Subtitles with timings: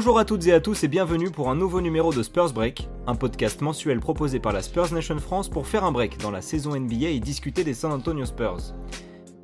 [0.00, 2.88] Bonjour à toutes et à tous et bienvenue pour un nouveau numéro de Spurs Break,
[3.06, 6.40] un podcast mensuel proposé par la Spurs Nation France pour faire un break dans la
[6.40, 8.72] saison NBA et discuter des San Antonio Spurs.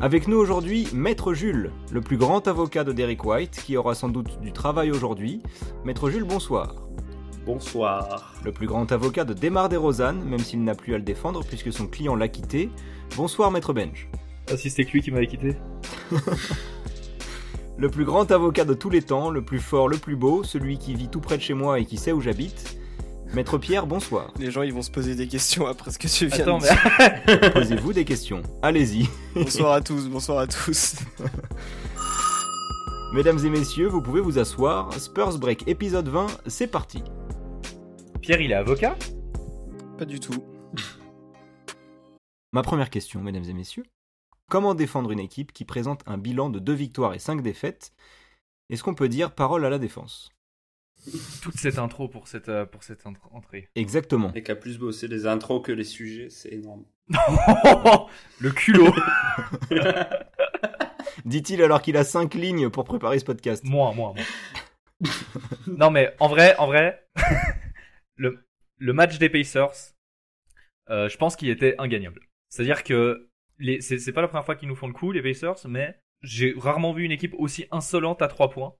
[0.01, 4.09] Avec nous aujourd'hui, Maître Jules, le plus grand avocat de Derek White, qui aura sans
[4.09, 5.43] doute du travail aujourd'hui.
[5.85, 6.75] Maître Jules, bonsoir.
[7.45, 8.33] Bonsoir.
[8.43, 11.71] Le plus grand avocat de Demar DeRozan, même s'il n'a plus à le défendre puisque
[11.71, 12.71] son client l'a quitté.
[13.15, 14.09] Bonsoir Maître Bench.
[14.51, 15.55] Ah si c'était que lui qui m'avait quitté
[17.79, 20.79] Le plus grand avocat de tous les temps, le plus fort, le plus beau, celui
[20.79, 22.79] qui vit tout près de chez moi et qui sait où j'habite.
[23.35, 24.33] Maître Pierre, bonsoir.
[24.39, 26.63] Les gens ils vont se poser des questions après ce que tu viens Attends, de
[26.63, 27.23] dire.
[27.27, 27.51] mais...
[27.52, 28.43] Posez-vous des questions.
[28.63, 29.09] Allez-y.
[29.35, 30.95] Bonsoir à tous, bonsoir à tous.
[33.13, 34.93] Mesdames et messieurs, vous pouvez vous asseoir.
[34.95, 37.02] Spurs Break épisode 20, c'est parti.
[38.23, 38.97] Pierre, il est avocat?
[39.99, 40.43] Pas du tout.
[42.52, 43.85] Ma première question, mesdames et messieurs.
[44.49, 47.93] Comment défendre une équipe qui présente un bilan de 2 victoires et 5 défaites?
[48.71, 50.30] Est-ce qu'on peut dire parole à la défense?
[51.43, 53.69] Toute cette intro pour cette, euh, pour cette ent- entrée.
[53.75, 54.33] Exactement.
[54.35, 56.85] Et qui a plus bossé les intros que les sujets, c'est énorme.
[58.41, 58.93] Le culot
[61.25, 63.65] Dit-il alors qu'il a 5 lignes pour préparer ce podcast.
[63.65, 65.10] Moi, moi, moi.
[65.66, 67.06] non mais en vrai, en vrai,
[68.16, 68.44] le,
[68.78, 69.72] le match des Pacers,
[70.91, 72.21] euh, je pense qu'il était ingagnable.
[72.49, 73.25] C'est-à-dire que
[73.59, 76.54] les, c'est, pas la première fois qu'ils nous font le coup, les Pacers, mais j'ai
[76.56, 78.75] rarement vu une équipe aussi insolente à 3 points.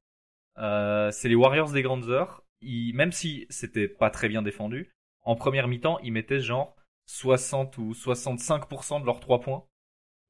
[0.58, 2.44] Euh, c'est les Warriors des grandes heures.
[2.60, 7.78] Ils, même si c'était pas très bien défendu, en première mi-temps, ils mettaient genre 60
[7.78, 9.66] ou 65% de leurs 3 points,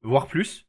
[0.03, 0.67] voire plus.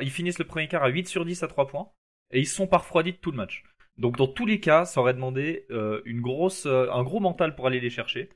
[0.00, 1.90] Ils finissent le premier quart à 8 sur 10 à 3 points,
[2.30, 3.62] et ils sont pas refroidis de tout le match.
[3.98, 7.54] Donc dans tous les cas, ça aurait demandé euh, une grosse, euh, un gros mental
[7.54, 8.30] pour aller les chercher.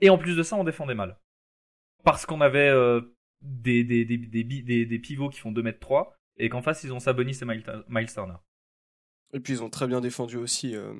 [0.00, 1.18] Et en plus de ça, on défendait mal.
[2.04, 3.00] Parce qu'on avait euh,
[3.42, 6.82] des, des, des, des, des, des pivots qui font 2 mètres 3 et qu'en face,
[6.84, 8.34] ils ont Sabonis et Miles, Turner.
[9.32, 10.74] Et puis ils ont très bien défendu aussi.
[10.74, 10.94] euh,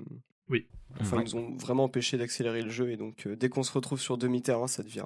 [1.00, 1.25] Enfin, Ouais.
[1.26, 4.00] ils nous ont vraiment empêché d'accélérer le jeu et donc euh, dès qu'on se retrouve
[4.00, 5.04] sur demi-terrain, ça devient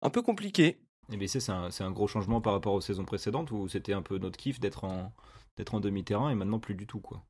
[0.00, 0.80] un peu compliqué.
[1.12, 3.92] Et bien, c'est un, c'est un gros changement par rapport aux saisons précédentes où c'était
[3.92, 5.12] un peu notre kiff d'être en,
[5.58, 7.00] d'être en demi-terrain et maintenant plus du tout.
[7.00, 7.22] quoi.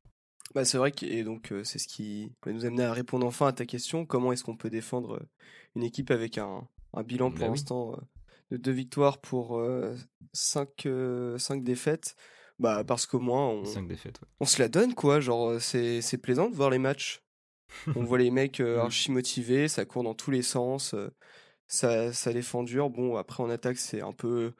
[0.55, 3.27] Bah, c'est vrai que et donc euh, c'est ce qui va nous amener à répondre
[3.27, 4.06] enfin à ta question.
[4.06, 5.21] Comment est-ce qu'on peut défendre
[5.75, 7.51] une équipe avec un, un bilan pour Bah oui.
[7.51, 8.01] l'instant euh,
[8.50, 9.94] de deux victoires pour euh,
[10.32, 12.15] cinq, euh, cinq défaites
[12.59, 14.21] Bah parce qu'au moins on, 5 défaites.
[14.21, 14.28] ouais.
[14.41, 15.21] on se la donne quoi.
[15.21, 17.22] Genre c'est c'est plaisant de voir les matchs.
[17.97, 21.10] on voit les mecs euh, archi motivés, ça court dans tous les sens, euh,
[21.66, 22.91] ça ça défend dur.
[22.91, 24.53] Bon après en attaque c'est un peu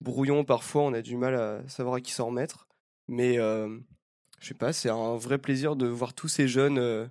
[0.00, 2.66] brouillon parfois, on a du mal à savoir à qui s'en remettre.
[3.08, 7.10] Mais je sais pas, c'est un vrai plaisir de voir tous ces jeunes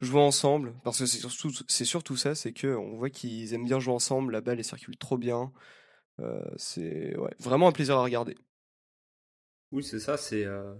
[0.00, 3.64] jouer ensemble parce que c'est surtout c'est surtout ça, c'est que on voit qu'ils aiment
[3.64, 5.52] bien jouer ensemble, la balle elle circule trop bien.
[6.20, 8.36] Euh, c'est ouais, vraiment un plaisir à regarder.
[9.70, 10.74] Oui, c'est ça, c'est euh,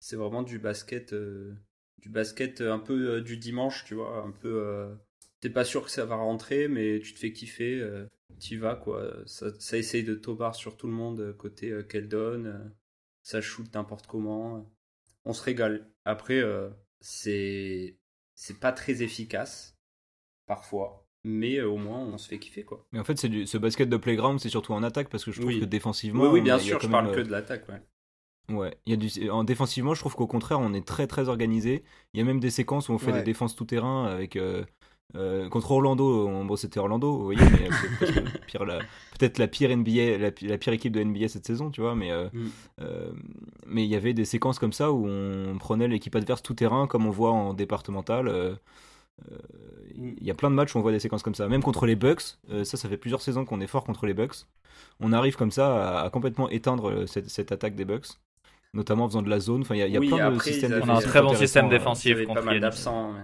[0.00, 1.54] c'est vraiment du basket, euh,
[1.98, 4.88] du basket un peu du dimanche, tu vois, un peu.
[5.40, 7.82] T'es pas sûr que ça va rentrer, mais tu te fais kiffer,
[8.38, 9.12] t'y vas quoi.
[9.26, 12.58] Ça, ça essaye de tobar sur tout le monde côté Keldon, euh,
[13.22, 14.70] ça shoot n'importe comment.
[15.24, 15.90] On se régale.
[16.04, 16.42] Après,
[17.00, 17.96] c'est
[18.34, 19.76] c'est pas très efficace
[20.46, 22.86] parfois, mais euh, au moins on se fait kiffer quoi.
[22.92, 25.32] Mais en fait, c'est du, ce basket de playground, c'est surtout en attaque parce que
[25.32, 25.60] je trouve Oui.
[25.60, 26.22] que défensivement.
[26.24, 27.82] Oui, oui, bien sûr, je parle même, que euh, de l'attaque, ouais.
[28.50, 31.28] Ouais, il y a du, en défensivement, je trouve qu'au contraire, on est très très
[31.30, 31.82] organisé.
[32.12, 33.18] Il y a même des séquences où on fait Ouais.
[33.18, 34.64] des défenses tout terrain avec euh,
[35.16, 36.26] euh, contre Orlando.
[36.28, 37.68] on- bon, c'était Orlando, vous voyez, mais
[38.66, 38.78] la-
[39.18, 41.94] peut-être la pire NBA, la, pi- la pire équipe de NBA cette saison, tu vois.
[41.94, 42.46] Mais euh, Mm.
[42.82, 43.12] euh,
[43.66, 46.86] mais il y avait des séquences comme ça où on prenait l'équipe adverse tout terrain,
[46.86, 48.28] comme on voit en départemental.
[48.28, 48.54] euh,
[49.30, 49.36] euh,
[49.96, 50.10] Mm.
[50.20, 51.46] Il y a plein de matchs où on voit des séquences comme ça.
[51.48, 54.14] Même contre les Bucks, euh, ça, ça fait plusieurs saisons qu'on est fort contre les
[54.14, 54.34] Bucks.
[54.98, 58.08] On arrive comme ça à, à complètement éteindre cette, cette attaque des Bucks,
[58.72, 59.60] notamment en faisant de la zone.
[59.60, 61.00] Enfin, il y a, il y a Oui, plein de systèmes avaient- On a un
[61.00, 63.12] très bon système défensif avait pas contre mal d'absents.
[63.12, 63.20] mais-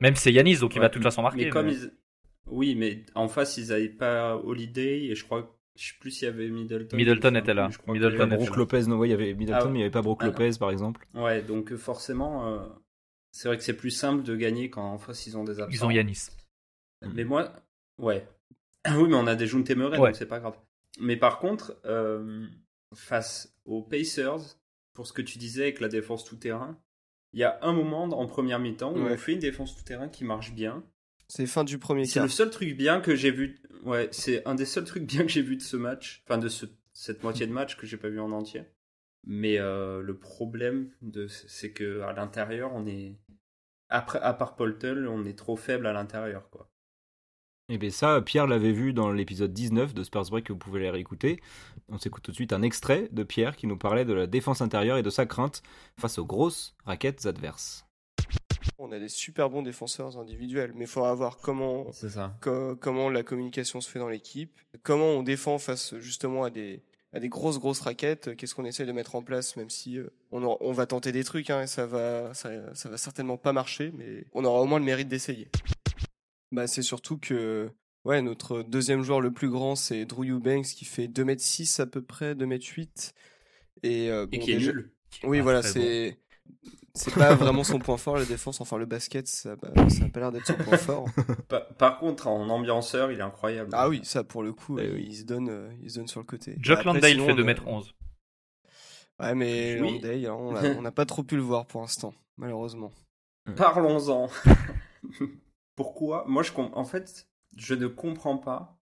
[0.00, 1.44] Même c'est Yanis, donc il va de toute façon marquer.
[1.46, 1.90] Mais comme mais- ils...
[2.46, 5.54] Oui, mais en face, ils n'avaient pas Holiday et je crois.
[5.76, 6.96] Je sais plus s'il y avait Middleton.
[6.96, 7.68] Middleton était là.
[7.70, 9.64] je crois Middleton qu'il y avait- Brook Lopez, non, ouais, il y avait Middleton, Ah
[9.66, 9.70] ouais.
[9.70, 10.26] mais il n'y avait pas Brook Ah.
[10.26, 11.06] Lopez, par exemple.
[11.14, 12.66] Ouais, donc euh, forcément, euh,
[13.30, 15.72] c'est vrai que c'est plus simple de gagner quand en face ils ont des absents.
[15.72, 16.28] Ils ont Yanis.
[17.14, 17.52] Mais moi,
[17.98, 18.26] ouais.
[18.90, 20.08] Oui, mais on a des Junte Murray, Ouais.
[20.08, 20.56] donc c'est pas grave.
[21.00, 22.46] Mais par contre, euh,
[22.94, 24.56] face aux Pacers,
[24.94, 26.76] pour ce que tu disais avec la défense tout terrain,
[27.32, 29.12] il y a un moment en première mi-temps où Ouais.
[29.12, 30.82] on fait une défense tout terrain qui marche bien.
[31.28, 32.24] C'est fin du premier C'est quart.
[32.24, 33.60] le seul truc bien que j'ai vu.
[33.84, 36.22] Ouais, c'est un des seuls trucs bien que j'ai vu de ce match.
[36.26, 38.62] Enfin, de ce- cette moitié de match que j'ai pas vu en entier.
[39.26, 43.14] Mais euh, le problème, de, c'est que à l'intérieur, on est.
[43.90, 46.70] Après, à part Poltel, on est trop faible à l'intérieur, quoi.
[47.68, 50.80] Et bien ça, Pierre l'avait vu dans l'épisode 19 de Spurs Break que vous pouvez
[50.80, 51.40] les réécouter.
[51.90, 54.60] On s'écoute tout de suite un extrait de Pierre qui nous parlait de la défense
[54.60, 55.62] intérieure et de sa crainte
[55.98, 57.86] face aux grosses raquettes adverses.
[58.78, 62.36] on a des super bons défenseurs individuels, mais il faudra voir comment, ça.
[62.40, 66.82] comment la communication se fait dans l'équipe, comment on défend face justement à des,
[67.14, 70.10] à des grosses grosses raquettes, qu'est-ce qu'on essaie de mettre en place, même si euh,
[70.30, 73.54] on, on, va tenter des trucs, hein, et ça va, ça, ça, va certainement pas
[73.54, 75.48] marcher, mais on aura au moins le mérite d'essayer.
[76.52, 77.70] Bah, c'est surtout que
[78.08, 82.02] ouais, notre deuxième joueur le plus grand, c'est Drew Eubanks, qui fait 2m6 à peu
[82.02, 83.12] près, 2m8.
[83.82, 84.92] Et, euh, et qui est nul.
[85.22, 86.18] Oui, voilà, c'est
[86.94, 88.60] c'est pas vraiment son point fort la défense.
[88.60, 91.06] Enfin, le basket, ça, bah, ça a pas l'air d'être son point fort.
[91.78, 93.70] Par, contre, en ambianceur, il est incroyable.
[93.72, 96.20] Ah oui, ça pour le coup, eh il se donne, euh, il se donne sur
[96.20, 96.56] le côté.
[96.60, 97.92] Jock bah, Landale fait 2m11.
[99.20, 102.90] Ouais, mais Landale, hein, on n'a pas trop pu le voir pour l'instant, malheureusement.
[103.56, 104.28] Parlons-en.
[105.76, 106.24] Pourquoi?
[106.26, 107.27] Moi, je en fait,
[107.58, 108.78] je ne comprends pas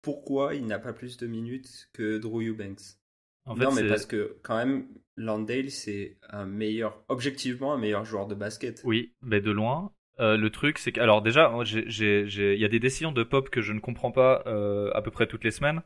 [0.00, 2.98] pourquoi il n'a pas plus de minutes que Drew Eubanks.
[3.44, 4.86] En fait, non, mais parce que quand même,
[5.16, 8.80] Landale, c'est un meilleur, objectivement, un meilleur joueur de basket.
[8.84, 9.92] Oui, mais de loin.
[10.20, 13.60] Euh, le truc, c'est que, alors déjà, il y a des décisions de pop que
[13.60, 15.82] je ne comprends pas euh, à peu près toutes les semaines.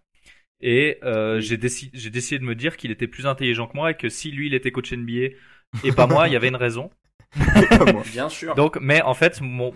[0.61, 4.09] Et euh, j'ai décidé de me dire qu'il était plus intelligent que moi et que
[4.09, 5.37] si lui, il était coach NBA
[5.85, 6.91] et pas moi, il y avait une raison.
[8.13, 8.55] Bien sûr.
[8.55, 9.73] Donc, mais en fait, mon,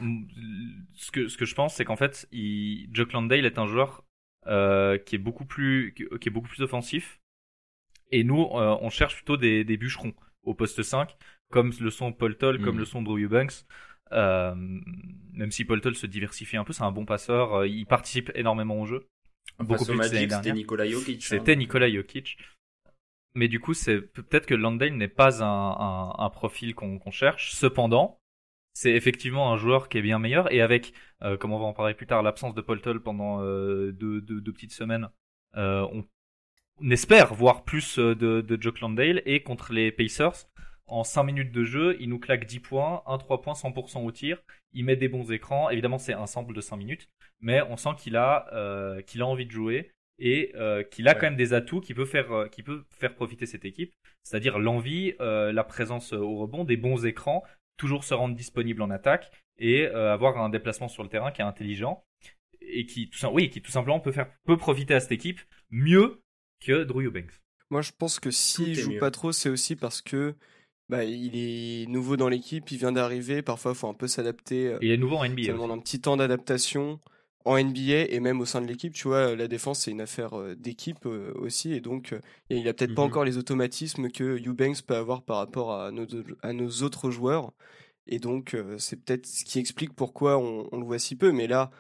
[1.00, 4.05] ce que ce que je pense, c'est qu'en fait, il, Jock Landale est un joueur
[4.44, 7.20] qui est beaucoup plus qui est beaucoup plus offensif
[8.12, 10.12] et nous, euh, on cherche plutôt des, des, bûcherons
[10.43, 11.17] au poste 5,
[11.50, 12.81] comme le sont Paul Toll, comme mm.
[12.81, 13.64] le sont Drew Eubanks.
[14.12, 14.55] Euh,
[15.32, 18.32] même si Paul Toll se diversifie un peu, c'est un bon passeur, euh, il participe
[18.35, 19.06] énormément au jeu.
[19.58, 21.19] Beaucoup plus C'était Nikola Jokic.
[21.19, 21.26] Hein.
[21.29, 22.38] C'était Nikola Jokic.
[23.35, 27.52] Mais du coup, c'est peut-être que Landale n'est pas un, un, un profil qu'on cherche.
[27.52, 28.19] Cependant,
[28.72, 30.52] c'est effectivement un joueur qui est bien meilleur.
[30.52, 33.43] Et avec, euh, comme on va en parler plus tard, l'absence de Paul Toll pendant
[33.43, 35.08] euh, deux, deux, deux, petites semaines,
[35.56, 36.05] euh, on
[36.82, 39.20] on espère voir plus de, de Jock Landale.
[39.26, 40.46] Et contre les Pacers,
[40.87, 44.11] en 5 minutes de jeu, il nous claque 10 points, 1 3 points 100% au
[44.12, 44.43] tir,
[44.73, 47.90] il met des bons écrans, évidemment c'est un sample de 5 minutes, mais on sent
[47.99, 51.81] qu'il a, qu'il a envie de jouer et euh, qu'il a quand même des atouts
[51.81, 53.93] qui peut faire, qui peut faire profiter cette équipe,
[54.23, 57.44] c'est-à-dire l'envie, la présence au rebond, des bons écrans,
[57.81, 61.44] toujours se rendre disponible en attaque et avoir un déplacement sur le terrain qui est
[61.44, 62.05] intelligent
[62.61, 65.41] et qui tout, oui, qui tout simplement peut faire peut profiter à cette équipe
[65.71, 66.23] mieux
[66.61, 67.41] que Drew Eubanks.
[67.71, 70.35] Moi, je pense que s'il joue pas trop, c'est aussi parce que
[70.88, 74.67] bah, il est nouveau dans l'équipe, il vient d'arriver, parfois il faut un peu s'adapter.
[74.67, 75.44] Euh, il est nouveau en NBA.
[75.44, 77.00] Ça demande un petit temps d'adaptation
[77.44, 78.92] en NBA et même au sein de l'équipe.
[78.92, 82.14] Tu vois, la défense c'est une affaire euh, d'équipe euh, aussi et donc
[82.50, 83.08] il a peut-être pas mhm.
[83.08, 86.06] encore les automatismes que Eubanks peut avoir par rapport à nos,
[86.42, 87.52] à nos autres joueurs.
[88.06, 91.31] Et donc c'est peut-être ce qui explique pourquoi on, on, le voit si peu.
[91.32, 91.70] Mais là,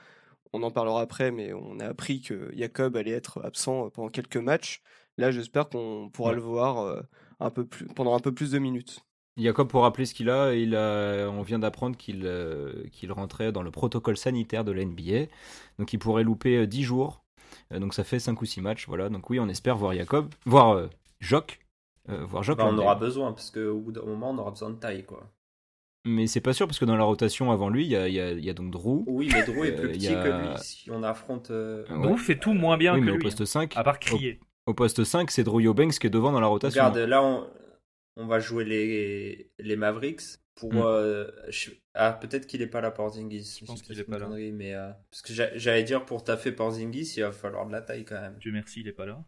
[0.52, 4.08] on en parlera après, mais on a appris que Jacob allait être absent euh, pendant
[4.08, 4.82] quelques matchs.
[5.16, 7.00] Là, j'espère qu'on pourra le voir euh,
[7.40, 9.00] un peu plus, pendant un peu plus de minutes.
[9.40, 13.52] Jacob, pour rappeler ce qu'il a, il a, on vient d'apprendre qu'il euh, qu'il rentrait
[13.52, 15.26] dans le protocole sanitaire de l'NBA.
[15.78, 17.22] Donc il pourrait louper 10 jours.
[17.70, 18.86] donc ça fait 5 ou 6 matchs.
[18.88, 19.08] Voilà.
[19.08, 20.88] Donc oui, on espère voir Jacob, voir
[21.20, 21.60] Jock.
[22.08, 24.76] voir Jock bah, on aura besoin, parce qu'au bout d'un moment, on aura besoin de
[24.76, 25.04] taille.
[25.04, 25.30] quoi.
[26.06, 28.50] Mais c'est pas sûr parce que dans la rotation avant lui, il y a, y
[28.50, 29.04] a, donc Drew.
[29.06, 31.50] Oui, mais Drew est plus euh, petit que lui si on affronte.
[31.50, 33.18] Euh, Drew fait tout moins bien oui, que mais lui.
[33.18, 33.76] au poste 5.
[33.76, 34.40] À part crier.
[34.64, 36.82] Au, poste 5, c'est Drew Eubanks qui est devant dans la rotation.
[36.82, 37.46] Regarde, là on,
[38.20, 40.38] on va jouer les, les Mavericks.
[40.54, 40.82] Pour, mm.
[40.84, 41.30] euh,
[41.94, 43.58] Ah, peut-être qu'il est pas là, Porzingis.
[43.60, 44.28] Je pense qu'il est pas là.
[44.52, 44.74] Mais,
[45.10, 48.36] Parce que j'allais dire, pour taffer Porzingis, il va falloir de la taille quand même.
[48.38, 49.24] Dieu merci, il est pas là.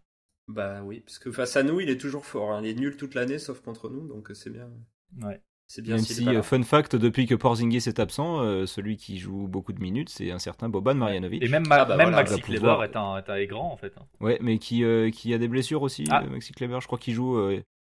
[0.48, 2.52] Bah oui, parce que face à nous, il est toujours fort.
[2.52, 2.60] Hein.
[2.64, 4.70] Il est nul toute l'année, sauf contre nous, donc c'est bien.
[5.22, 5.40] Ouais.
[5.68, 9.18] C'est bien Même si, euh, fun fact, depuis que Porzingis est absent, euh, celui qui
[9.18, 11.42] joue beaucoup de minutes, c'est un certain Boban Marjanovic.
[11.42, 13.94] Et même, ah, bah même Maxi Kleber est, un, est un grand en fait.
[13.96, 14.04] Hein.
[14.20, 16.24] Ouais, mais qui, euh, qui a des blessures aussi, ah.
[16.24, 16.78] Maxi Kleber.
[16.82, 17.38] Je crois qu'il joue.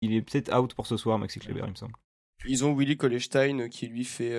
[0.02, 1.94] Il est peut-être out pour ce soir, Maxi Kleber, il me semble.
[2.46, 4.32] Ils ont Willy Kolestein qui lui fait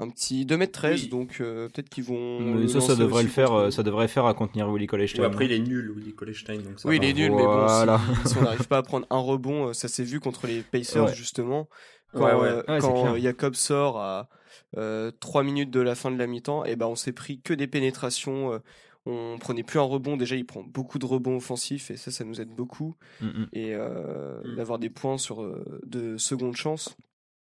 [0.00, 2.66] un petit 2m13, donc peut-être qu'ils vont.
[2.68, 3.70] ça, ça devrait le faire.
[3.70, 5.22] Ça devrait faire à contenir Willy Kolestein.
[5.24, 6.56] après, il est nul, Willy Kolestein.
[6.56, 7.66] Donc oui, il est nul, mais bon,
[8.24, 11.68] si, on n'arrive pas à prendre un rebond, ça s'est vu contre les Pacers justement.
[12.12, 14.28] Quand, euh, Jacob sort à
[14.76, 17.40] euh, 3 minutes de la fin de la mi-temps, et eh ben on s'est pris
[17.40, 18.60] que des pénétrations.
[19.08, 20.16] Euh, on prenait plus un rebond.
[20.16, 22.96] Déjà, il prend beaucoup de rebonds offensifs et ça, ça nous aide beaucoup.
[23.20, 23.48] Mm, mm.
[23.52, 24.56] Et euh, mm.
[24.56, 25.42] d'avoir des points sur
[25.84, 26.96] de seconde chance.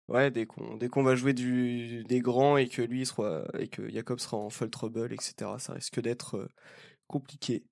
[0.07, 3.69] Ouais, dès qu'on dès qu'on va jouer du, des grands et que lui sera et
[3.69, 5.51] que Jacob sera en full trouble, etc.
[5.57, 6.49] Ça risque d'être
[7.07, 7.63] compliqué.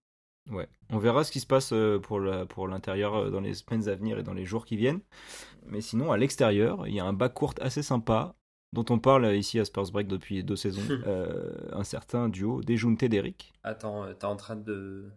[0.52, 2.20] Ouais, on verra ce qui se passe euh, pour
[2.50, 5.02] pour l'intérieur euh, dans les semaines à venir et dans les jours qui viennent.
[5.68, 8.36] Mais sinon, à l'extérieur, il y a un bac court assez sympa
[8.74, 10.82] dont on parle ici à Spurs Break depuis deux saisons.
[11.08, 13.52] Euh, un certain duo Dejunte d'Eric.
[13.64, 15.10] Attends, t'es en train de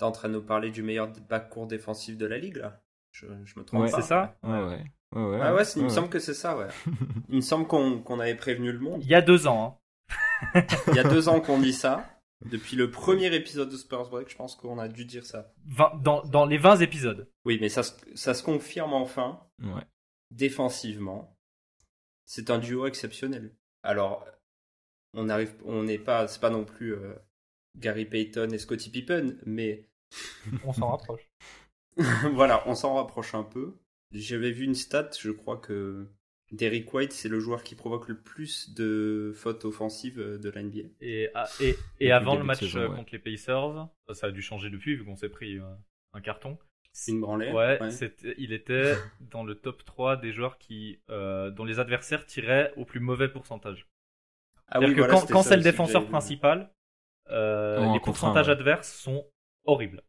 [0.00, 2.80] en train de nous parler du meilleur bac court défensif de la ligue là?
[3.12, 4.00] Je, je me trompe Ouais, pas.
[4.00, 4.36] c'est ça?
[4.42, 4.84] Ouais, ouais.
[5.14, 6.66] Ouais, ouais, Ah ouais, il me semble que c'est ça, ouais.
[7.28, 9.00] il me semble qu'on qu'on avait prévenu le monde.
[9.04, 9.78] Il y a deux ans.
[10.54, 10.64] Hein.
[10.88, 12.04] Il y a deux ans qu'on dit ça.
[12.50, 15.52] Depuis le premier épisode de Spurs Break, je pense qu'on a dû dire ça.
[15.66, 17.28] 20 dans, dans les 20 épisodes.
[17.44, 19.86] Oui, mais ça, se- ça se confirme enfin, Ouais.
[20.32, 21.36] défensivement.
[22.34, 23.54] C'est un duo exceptionnel.
[23.82, 24.26] Alors,
[25.12, 27.12] on arrive, on n'est pas, c'est pas non plus euh,
[27.76, 29.86] Gary Payton et Scottie Pippen, mais
[30.64, 31.28] On s'en rapproche.
[32.32, 33.74] voilà, on s'en rapproche un peu.
[34.12, 36.06] J'avais vu une stat, je crois que
[36.52, 40.62] Derrick White, c'est le joueur qui provoque le plus de fautes offensives euh, de la
[40.62, 40.88] NBA.
[41.02, 41.28] Et,
[41.60, 42.96] et, et le avant le match saison, euh, ouais.
[42.96, 45.58] contre les Pacers, ça, a dû changer depuis vu qu'on s'est pris
[46.14, 46.56] un carton.
[47.08, 47.50] Une branlée.
[47.52, 52.26] Ouais, c'était- il était dans le top 3 des joueurs qui, euh, dont les adversaires
[52.26, 53.86] tiraient au plus mauvais pourcentage.
[54.68, 56.70] Ah oui, que voilà, quand, c'est le défenseur principal,
[57.30, 58.52] euh, les pourcentages ouais.
[58.52, 59.26] adverses sont
[59.64, 60.02] horribles.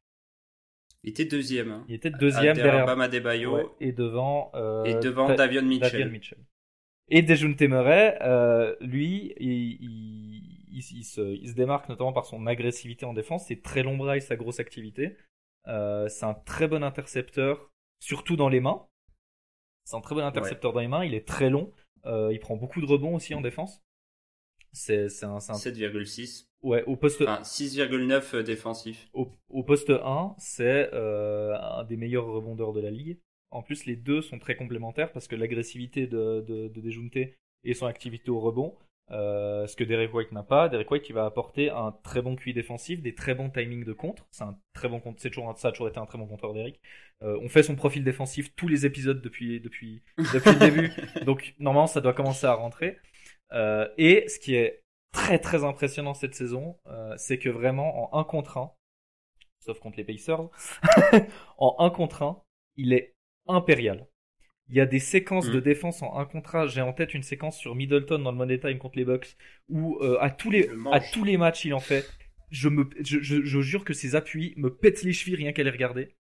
[1.04, 1.72] Il était deuxième.
[1.72, 1.86] hein.
[1.90, 5.62] Il était deuxième derrière derrière Bam Adebayo ouais, et devant euh, et devant Ta- Davion
[5.63, 5.92] Mitchell.
[5.92, 6.40] Davion Mitchell.
[7.10, 12.25] Et Dejounte Murray, euh, lui, il, il, il- il se, il se démarque notamment par
[12.25, 15.18] son agressivité en défense, ses très longs bras et sa grosse activité.
[15.67, 18.86] Euh, c'est un très bon intercepteur, surtout dans les mains.
[19.86, 21.72] C'est un très bon intercepteur dans les mains, il est très long,
[22.05, 23.82] euh, il prend beaucoup de rebonds aussi en défense.
[24.72, 26.48] C'est un, c'est un- 7,6.
[26.63, 29.08] ouais, au poste, Enfin, 6,9 défensif.
[29.13, 33.20] au, au poste 1, c'est euh, un des meilleurs rebondeurs de la ligue.
[33.51, 37.17] En plus, les deux sont très complémentaires parce que l'agressivité de, de, de Dejounte
[37.65, 38.75] et son activité au rebond,
[39.12, 40.70] euh, ce que Derek White n'a pas.
[40.70, 43.94] Derek White, il va apporter un très bon QI défensif, des très bons timings de
[43.94, 44.26] contre.
[44.32, 45.20] C'est un très bon compte.
[45.20, 46.80] C'est toujours un- ça a toujours été un très bon compteur d'Eric.
[47.24, 50.92] Euh, on fait son profil défensif tous les épisodes depuis depuis depuis le début.
[51.26, 52.98] Donc normalement, ça doit commencer à rentrer.
[53.54, 58.20] Euh, et ce qui est très très impressionnant cette saison, euh, c'est que vraiment en
[58.20, 58.72] 1 contre 1,
[59.60, 60.50] sauf contre les Pacers,
[61.58, 62.42] en 1 contre 1,
[62.78, 63.16] il est
[63.48, 64.08] impérial.
[64.70, 65.53] Il y a des séquences Mm.
[65.53, 66.67] de défense en 1 contre 1.
[66.67, 69.36] J'ai en tête une séquence sur Middleton dans le Money Time contre les Bucks
[69.70, 72.08] où euh, à tous les à tous les matchs il en fait.
[72.50, 75.63] Je me je, je, je jure que ses appuis me pètent les chevilles rien qu'à
[75.63, 76.15] les regarder.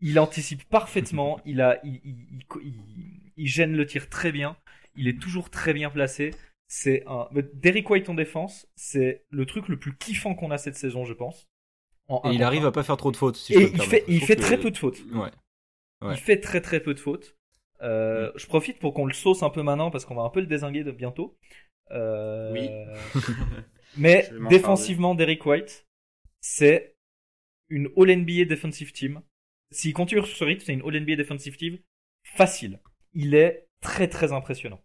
[0.00, 1.40] Il anticipe parfaitement.
[1.46, 4.56] il a il, il, il, il- il gêne le tir très bien.
[4.96, 6.30] Il est toujours très bien placé.
[6.68, 8.66] C'est un Derrick White en défense.
[8.76, 11.48] C'est le truc le plus kiffant qu'on a cette saison, je pense.
[12.08, 12.68] En un Et il arrive un.
[12.68, 13.36] à pas faire trop de fautes.
[13.36, 15.00] Si je Et peux il fait, il fait que- très peu de fautes.
[15.12, 15.30] Ouais.
[16.02, 16.14] Ouais.
[16.14, 17.37] Il fait très très peu de fautes.
[17.82, 20.40] Euh, Je profite pour qu'on le sauce un peu maintenant parce qu'on va un peu
[20.40, 21.36] le désinguer de bientôt.
[21.90, 22.68] Euh, Oui.
[23.96, 25.86] Mais défensivement, Derrick White,
[26.40, 26.96] c'est
[27.68, 29.22] une All NBA Defensive Team.
[29.70, 31.78] S'il continue sur ce rythme, c'est une All NBA Defensive Team
[32.24, 32.80] facile.
[33.12, 34.80] Il est très très impressionnant.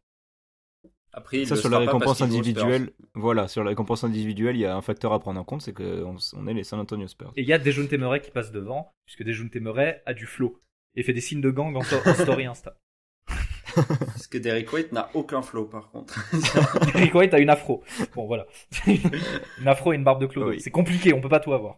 [1.15, 4.75] Après, il Ça sur la récompense individuelle, voilà, sur la récompense individuelle, il y a
[4.75, 7.31] un facteur à prendre en compte, c'est qu'on on est les San Antonio Spurs.
[7.35, 10.59] Et il y a Dejounte Murray qui passe devant, puisque Dejounte Murray a du flow
[10.95, 12.79] et fait des signes de gang en, en story Insta.
[14.05, 16.19] Parce que Derrick White n'a aucun flow, par contre.
[16.93, 17.83] Derrick White a une afro.
[18.15, 18.45] Bon, voilà.
[18.87, 20.49] une afro et une barbe de clodo.
[20.51, 20.59] Oui.
[20.61, 21.77] C'est compliqué, on peut pas tout avoir.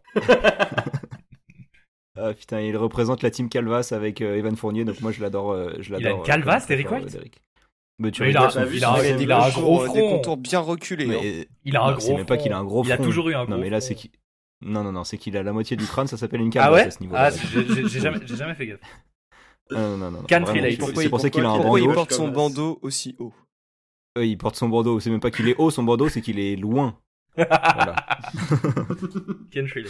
[2.17, 5.51] Ah putain, il représente la team Calvas avec euh, Evan Fournier, donc moi je l'adore.
[5.51, 6.15] euh, je a l'adore.
[6.17, 7.29] une euh, Calvas, Derrick préfère, White euh.
[7.99, 9.93] Mais tu Mais il a- son il il a- il a un gros euh, front.
[9.95, 11.05] Des contours bien reculés.
[11.05, 11.19] hein.
[11.21, 12.43] Mais Il a un non, gros c'est même pas front.
[12.43, 13.03] qu'il a un gros Il a front.
[13.05, 13.87] toujours eu un Non gros mais là front.
[13.89, 14.11] c'est qu'il.
[14.61, 16.71] Non non non, c'est qu'il a la moitié du crâne, ça s'appelle une Ah Calvas
[16.75, 17.29] ouais à ce niveau-là.
[17.33, 17.37] Ah,
[17.89, 18.79] j'ai jamais, j'ai jamais fait gaffe.
[19.71, 20.11] Non non non.
[20.11, 21.95] non, Country c'est- pour ça qu'il a un Pourquoi il bandeau.
[21.95, 23.33] porte son bandeau aussi haut
[24.17, 24.99] Euh, Il porte son bandeau.
[24.99, 26.97] C'est même pas qu'il est haut son bandeau, c'est qu'il est loin.
[27.35, 27.95] Voilà.
[29.51, 29.89] Ken Shriley.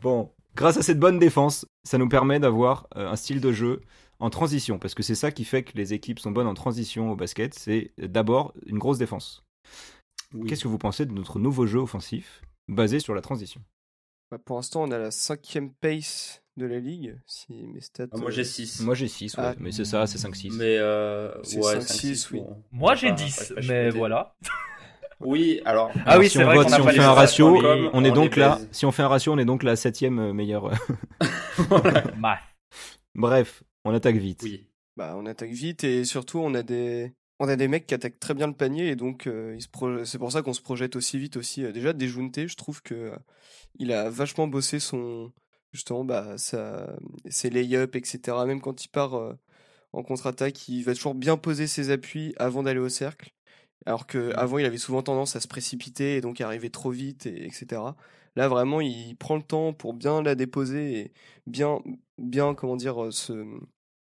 [0.00, 3.80] Bon, grâce à cette bonne défense, ça nous permet d'avoir euh, un style de jeu
[4.20, 7.10] en transition, parce que c'est ça qui fait que les équipes sont bonnes en transition
[7.10, 9.42] au basket, c'est d'abord une grosse défense.
[10.32, 10.48] Oui.
[10.48, 13.60] Qu'est-ce que vous pensez de notre nouveau jeu offensif basé sur la transition?
[14.34, 17.16] Bah, Pour l'instant, on a la cinquième pace de la ligue.
[17.24, 18.06] Si mes stats.
[18.12, 18.80] Ah, moi, euh, j'ai 6.
[18.80, 19.54] Moi j'ai 6, ouais, Ah.
[19.60, 20.50] mais c'est ça, c'est 5-6.
[20.56, 22.40] Mais euh, C'est ouais, 5-6, 5-6, oui.
[22.40, 22.64] bon.
[22.72, 24.34] Moi On j'ai va pas- 10, pas mais voilà.
[25.20, 25.92] Oui, alors.
[25.94, 27.90] Ah Alors, oui, si c'est on vrai vote, qu'on si on fait un ratio, les-
[27.92, 30.18] on est on donc là, si on fait un ratio, on est donc la septième
[30.18, 30.72] euh, meilleure.
[33.14, 34.40] Bref, on attaque vite.
[34.42, 34.66] Oui.
[34.96, 37.12] Bah, on attaque vite et surtout, on a des.
[37.40, 39.58] On a des mecs qui attaquent très bien le panier et donc euh,
[40.04, 41.64] c'est pour ça qu'on se projette aussi vite aussi.
[41.64, 43.16] Euh, Déjà, Dejounte, je trouve que euh,
[43.78, 45.32] il a vachement bossé son
[45.72, 46.96] justement bah sa...
[47.28, 48.36] ses lay-ups etc.
[48.46, 49.34] Même quand il part euh,
[49.92, 53.32] en contre-attaque, il va toujours bien poser ses appuis avant d'aller au cercle.
[53.86, 57.26] Alors que avant, il avait souvent tendance à se précipiter et donc arriver trop vite
[57.26, 57.82] et etc.
[58.36, 61.12] Là, vraiment, il prend le temps pour bien la déposer et
[61.46, 61.80] bien
[62.18, 63.32] bien comment dire se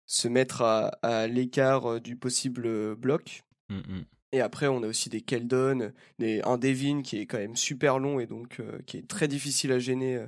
[0.07, 3.43] se mettre à, à l'écart euh, du possible euh, bloc.
[3.69, 4.05] Mm, mm.
[4.33, 7.99] Et après, on a aussi des Keldon, des, un Devin qui est quand même super
[7.99, 10.27] long et donc euh, qui est très difficile à gêner euh,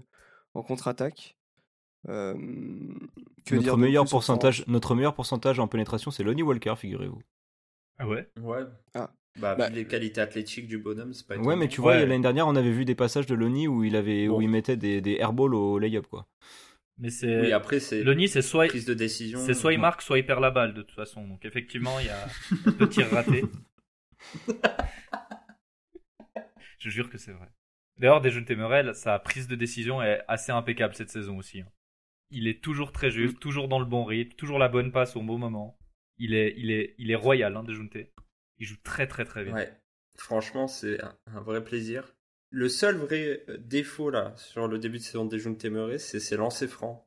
[0.54, 1.36] en contre-attaque.
[2.08, 2.34] Euh,
[3.46, 7.22] que notre meilleur plus, pourcentage, notre meilleur pourcentage en pénétration, c'est Lonnie Walker, figurez-vous.
[7.98, 8.30] Ah ouais?
[8.42, 8.64] Ouais.
[8.94, 9.12] Ah.
[9.36, 9.70] Bah, Bah.
[9.70, 11.58] vu les qualités athlétiques du bonhomme, c'est pas Ouais, étonnant.
[11.58, 12.06] mais tu vois, Ouais.
[12.06, 14.78] l'année dernière, on avait vu des passages de Lonnie où il avait, où il mettait
[14.78, 16.28] des, des airballs au layup, quoi.
[17.00, 17.42] Mais c'est.
[17.42, 19.40] Oui, après, c'est Lonnie, c'est soit, prise de décision.
[19.40, 21.26] c'est soit il marque, soit il perd la balle de toute façon.
[21.28, 22.28] Donc effectivement, il y a
[22.78, 23.44] deux tirs ratés.
[26.80, 27.48] Je jure que c'est vrai.
[27.98, 31.62] D'ailleurs, Dejounte Temurel, sa prise de décision est assez impeccable cette saison aussi.
[31.62, 31.68] hein.
[32.32, 35.22] Il est toujours très juste, toujours dans le bon rythme, toujours la bonne passe au
[35.22, 35.78] bon moment.
[36.18, 37.98] Il est, il est, il est royal, hein, Dejounte.
[38.60, 39.54] Il joue très très très bien.
[39.56, 39.74] Ouais.
[40.18, 42.16] Franchement, c'est un, un vrai plaisir.
[42.52, 46.20] Le seul vrai euh, défaut là sur le début de saison des Jeunes Témérés, c'est
[46.20, 47.04] ses lancers francs.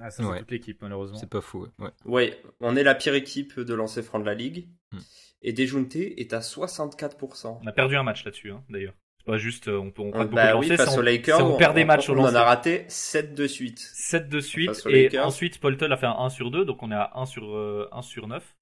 [0.00, 0.38] Ah, ça, c'est Ouais.
[0.40, 1.18] toute l'équipe, malheureusement.
[1.18, 1.86] C'est pas fou, ouais.
[1.86, 1.90] ouais.
[2.04, 4.68] Ouais, on est la pire équipe de lancers francs de la ligue.
[4.92, 4.98] Hmm.
[5.42, 7.60] Et Dejunte est à 64%.
[7.62, 8.94] On a perdu un match là-dessus, hein, d'ailleurs.
[9.18, 10.90] C'est pas juste, euh, on peut, on On- rate beaucoup bah de oui, lancers, face
[10.94, 12.36] c'est aux on, Lakers, on perd des matchs au on en lancer.
[12.36, 13.78] a raté 7 de suite.
[13.78, 15.26] 7 de suite et Lakers.
[15.26, 17.88] ensuite Poltel a fait un 1 sur 2 donc on est à 1 sur, euh,
[17.92, 18.54] 1 sur 9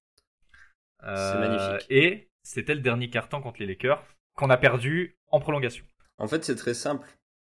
[1.01, 1.87] C'est magnifique.
[1.89, 4.03] et c'était le dernier carton contre les Lakers
[4.35, 5.83] qu'on a perdu en prolongation
[6.17, 7.09] En fait, c'est très simple.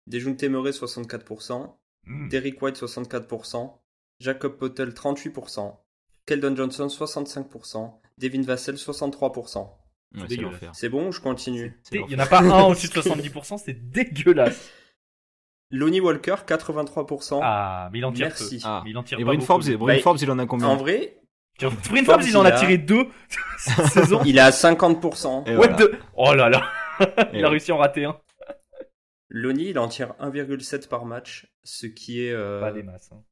[0.07, 1.75] Dejunte Temeré 64%,
[2.05, 2.29] Mm.
[2.29, 3.77] Derrick White 64%,
[4.19, 5.77] Jacob Potel 38%,
[6.25, 9.69] Keldon Johnson 65%, Devin Vassell 63%.
[10.15, 10.23] Ouais,
[10.73, 13.57] c'est bon ou je continue C'est il y en a pas un au-dessus de 70%
[13.63, 14.69] c'est dégueulasse
[15.71, 17.39] Lonnie Walker 83%.
[17.41, 18.57] ah mais il en tire Merci.
[18.57, 18.81] peu Ah.
[18.83, 20.75] mais il en tire Et pas Bryn Forbes, Bah, Forbes, il en a combien En
[20.75, 21.17] vrai,
[21.61, 23.07] Bryn Forbes, il en a tiré 2
[23.57, 25.47] cette saison il est à 50%.
[25.47, 25.75] Et What voilà.
[25.77, 26.63] the- oh là là
[26.99, 27.05] Et
[27.37, 27.47] il a ouais.
[27.51, 28.19] réussi à en rater un
[29.33, 33.23] Lonnie, il en tire 1,7 par match, ce qui est euh, pas des masses hein.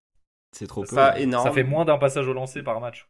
[0.54, 0.96] C'est trop peu.
[0.96, 1.46] pas énorme.
[1.48, 3.08] ça fait moins d'un passage au lancer par match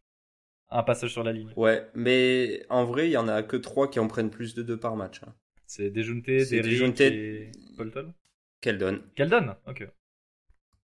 [0.72, 3.90] un passage sur la ligne Ouais, mais en vrai, il y en a que 3
[3.90, 5.22] qui en prennent plus de 2 par match.
[5.24, 5.34] hein.
[5.66, 8.14] c'est Dejounte, C'est Derrick et Polton
[8.62, 9.02] Keldon.
[9.16, 9.88] Keldon ok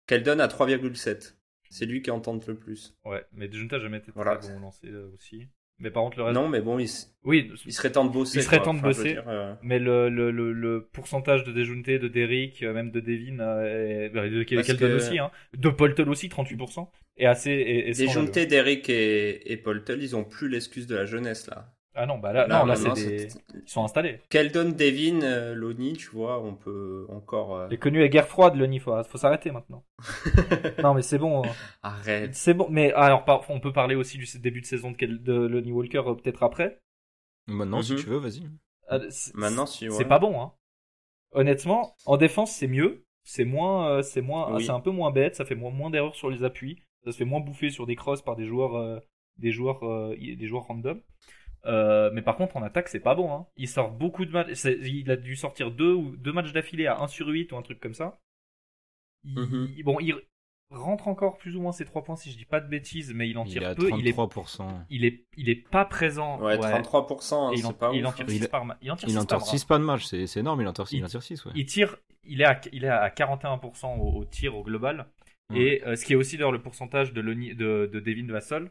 [0.06, 1.34] Keldon à 3,7.
[1.70, 2.96] C'est lui qui en tente le plus.
[3.04, 4.36] Ouais, mais Dejounte a jamais été Voilà.
[4.36, 5.46] très bon au lancer euh, aussi.
[5.80, 6.34] Mais par contre, le reste.
[6.34, 6.88] Non, mais bon, il,
[7.24, 8.38] Oui, il serait temps de bosser.
[8.38, 8.64] Il serait quoi.
[8.66, 9.12] temps de Enfin, bosser.
[9.12, 12.98] dire, euh, mais le, le, le, le pourcentage de Dejounte, de Derrick, euh, même de
[13.00, 17.50] Devin, euh, et, bah, de Keldon que- aussi, hein, de Polton aussi, 38%, est assez.
[17.52, 18.00] Est, est.
[18.06, 21.72] Dejunte, Derrick et, et Poltel, ils ont plus l'excuse de la jeunesse là.
[22.00, 23.28] Ah non, bah là, non, là, c'est des.
[23.28, 24.20] c'est- Ils sont installés.
[24.30, 27.56] Keldon, Devin, euh, Lonnie, tu vois, on peut encore.
[27.56, 29.84] euh, Les connus à guerre froide, le nid, faut, faut s'arrêter maintenant.
[30.82, 31.44] non, mais c'est bon.
[31.44, 31.48] euh,
[31.82, 32.34] Arrête.
[32.36, 35.22] C'est bon, mais alors, par- on peut parler aussi du début de saison de, Kel-
[35.22, 36.78] de Lonnie Walker euh, peut-être après.
[37.48, 37.98] Maintenant, si Mhm.
[37.98, 38.42] tu veux, vas-y.
[38.88, 39.86] Ah, c'est- Maintenant, si.
[39.90, 40.04] C'est ouais.
[40.04, 40.52] pas bon, hein.
[41.32, 43.04] Honnêtement, en défense, c'est mieux.
[43.24, 44.64] C'est moins, euh, c'est moins, Oui.
[44.64, 45.34] c'est un peu moins bête.
[45.34, 46.82] Ça fait moins, moins d'erreurs sur les appuis.
[47.04, 48.98] Ça se fait moins bouffer sur des crosses par des joueurs, euh,
[49.36, 51.00] des joueurs, euh, des joueurs random.
[51.68, 53.32] Euh, mais par contre, en attaque, c'est pas bon.
[53.32, 53.46] Hein.
[53.56, 54.64] Il sort beaucoup de matchs.
[54.64, 57.62] Il a dû sortir deux ou deux matchs d'affilée à 1 sur 8 ou un
[57.62, 58.18] truc comme ça.
[59.24, 59.68] Il- Mhm.
[59.76, 60.14] il- Bon, il
[60.70, 63.28] rentre encore plus ou moins ses 3 points si je dis pas de bêtises, mais
[63.28, 63.90] il en Il tire est à peu.
[63.98, 64.84] Il est, 33%.
[64.90, 66.40] il est, il est pas présent.
[66.40, 68.16] Ouais, 33%, hein, Et il en, pas il en ouf.
[68.16, 68.28] tire hein.
[68.30, 68.78] 6 Il- par match.
[68.82, 69.50] Il en tire Il 6 en par tire match.
[69.60, 71.52] 6 pas de match, c'est énorme, il en tire, il Il- en tire 6, ouais.
[71.54, 75.06] Il tire, il est à, il est à 41% au, au tir au global.
[75.50, 75.58] Ouais.
[75.60, 78.70] Et euh, ce qui est aussi d'ailleurs le pourcentage de, de, de Devin Vassell.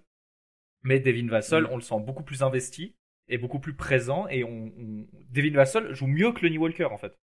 [0.84, 1.70] Mais Devin Vassell, Mm.
[1.72, 2.94] on le sent beaucoup plus investi
[3.30, 4.28] et beaucoup plus présent.
[4.30, 7.18] Et on, on- Devin Vassell joue mieux que Lonnie Walker en fait.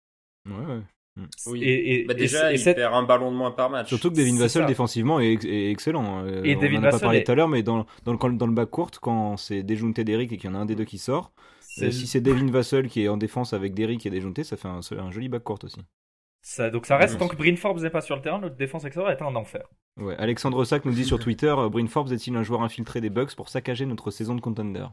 [0.49, 0.81] Ouais, ouais.
[1.47, 1.63] Oui.
[1.63, 3.89] Et, et- Bah, déjà, et il cette- perd un ballon de moins par match.
[3.89, 4.67] Surtout que Devin Vassell ça.
[4.69, 6.27] défensivement est, ex- est excellent.
[6.27, 8.37] Et on Devin en a pas parlé est- tout à l'heure, mais dans, dans, le,
[8.37, 10.85] dans le backcourt, quand c'est Dejunte Derrick et qu'il y en a un des deux
[10.85, 11.33] qui sort,
[11.83, 14.67] euh, si c'est Devin Vassell qui est en défense avec Derrick et Dejunte, ça fait
[14.69, 15.79] un, un joli backcourt aussi.
[16.45, 18.85] Ça- donc ça reste tant que Bryn Forbes n'est pas sur le terrain, notre défense
[18.85, 19.67] extérieure est un enfer.
[19.97, 20.15] Ouais.
[20.19, 23.35] Alexandre Sack nous dit sur Twitter euh, Bryn Forbes est-il un joueur infiltré des Bucks
[23.35, 24.87] pour saccager notre saison de contender?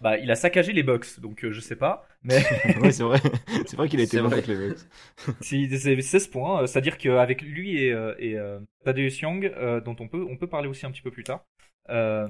[0.00, 2.06] Bah, il a saccagé les Bucks, donc euh, je sais pas.
[2.24, 2.42] Mais
[2.82, 3.20] Ouais, c'est vrai.
[3.66, 4.78] c'est vrai qu'il a été bon contre les Bucks.
[5.40, 9.80] Si, c'est 16 points, euh, c'est-à-dire qu'avec lui et, euh, et euh, Tadeusz Young, euh,
[9.80, 11.44] dont on peut, on peut parler aussi un petit peu plus tard,
[11.90, 12.26] euh,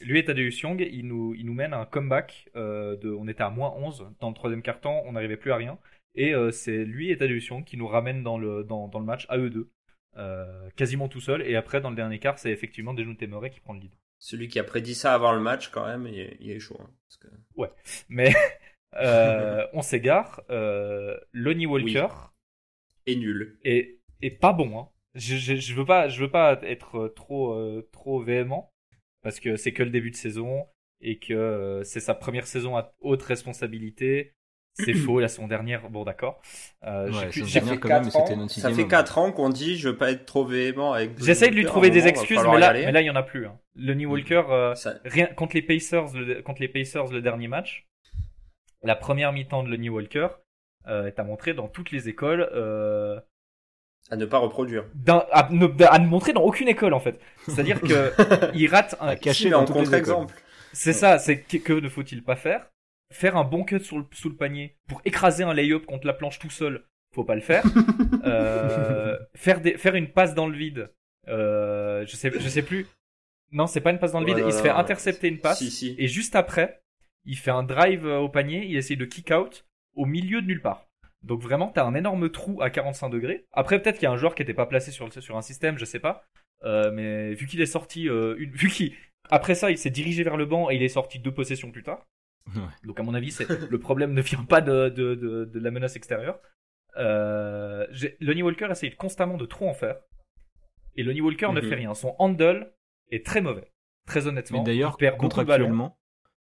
[0.00, 2.48] lui et Tadeusz Young, ils nous, ils nous mènent à un comeback.
[2.56, 5.56] euh, de, on était à moins 11 dans le troisième quart-temps, on n'arrivait plus à
[5.56, 5.78] rien.
[6.14, 9.04] Et euh, c'est lui et Tadeusz Young qui nous ramènent dans le, dans, dans le
[9.04, 9.70] match à eux deux,
[10.16, 11.42] euh, quasiment tout seul.
[11.42, 13.92] Et après, dans le dernier quart, c'est effectivement Dejounte Murray qui prend le lead.
[14.18, 16.78] Celui qui a prédit ça avant le match, quand même, il est, il est chaud.
[16.80, 17.70] hein, parce que-
[18.08, 18.32] Mais
[18.96, 20.42] euh, on s'égare.
[20.50, 22.08] Euh, Lonnie Walker.
[23.06, 23.58] Et nul.
[23.64, 24.78] est, est pas bon.
[24.78, 24.88] Hein.
[25.14, 28.72] Je, je, je veux pas, je veux pas être trop, trop véhément
[29.22, 30.66] parce que c'est que le début de saison
[31.00, 34.34] et que c'est sa première saison à haute responsabilité.
[34.84, 36.40] C'est faux, la saison dernière, bon d'accord.
[36.84, 38.88] Euh, Ouais, dernière, fait quand même, ans- Ça fait homme.
[38.88, 41.22] 4 ans qu'on dit je veux pas être trop véhément avec.
[41.22, 42.86] J'essaye de lui Walker, trouver des moment, excuses, mais là, aller.
[42.86, 43.46] mais là il y en a plus.
[43.46, 43.58] Hein.
[43.76, 47.86] Lonnie Walker, euh, Ça- rien contre les Pacers, le, contre les Pacers le dernier match,
[48.82, 50.28] la première mi-temps de Lonnie Walker
[50.88, 52.48] euh, est à montrer dans toutes les écoles.
[52.54, 53.20] Euh,
[54.10, 54.84] À ne pas reproduire.
[55.06, 57.20] À ne, à, ne, montrer dans aucune école en fait.
[57.46, 58.12] C'est-à-dire que
[58.54, 60.34] il rate un caché en contre-exemple.
[60.72, 62.70] C'est ça, c'est que, que ne faut-il pas faire?
[63.12, 66.12] Faire un bon cut sur le, sous le panier pour écraser un lay-up contre la
[66.12, 67.64] planche tout seul, faut pas le faire.
[68.24, 70.90] euh, faire des, faire une passe dans le vide.
[71.28, 72.86] Euh, je sais, je sais plus.
[73.52, 74.44] Non, c'est pas une passe dans le vide.
[74.46, 75.62] il se fait intercepter une passe.
[75.82, 76.82] Et juste après,
[77.24, 78.64] il fait un drive euh, au panier.
[78.66, 80.86] Il essaye de kick out au milieu de nulle part.
[81.22, 83.44] Donc vraiment, t'as un énorme trou à 45 degrés.
[83.52, 85.78] Après, peut-être qu'il y a un joueur qui était pas placé sur, sur un système,
[85.78, 86.24] je sais pas.
[86.64, 88.94] Euh, mais vu qu'il est sorti, euh, une, vu qu'il,
[89.30, 91.82] après ça, il s'est dirigé vers le banc et il est sorti deux possessions plus
[91.82, 92.06] tard.
[92.84, 93.36] Donc à mon avis,
[93.70, 96.40] le problème ne vient pas de, de, de, de la menace extérieure.
[96.96, 97.86] Euh,
[98.20, 99.96] Lonnie Walker essaye constamment de trop en faire.
[100.96, 101.68] Et Lonnie Walker ne mhm.
[101.68, 101.94] fait rien.
[101.94, 102.72] Son handle
[103.10, 103.72] est très mauvais.
[104.06, 104.62] Très honnêtement.
[104.62, 105.98] d'ailleurs, contractuellement,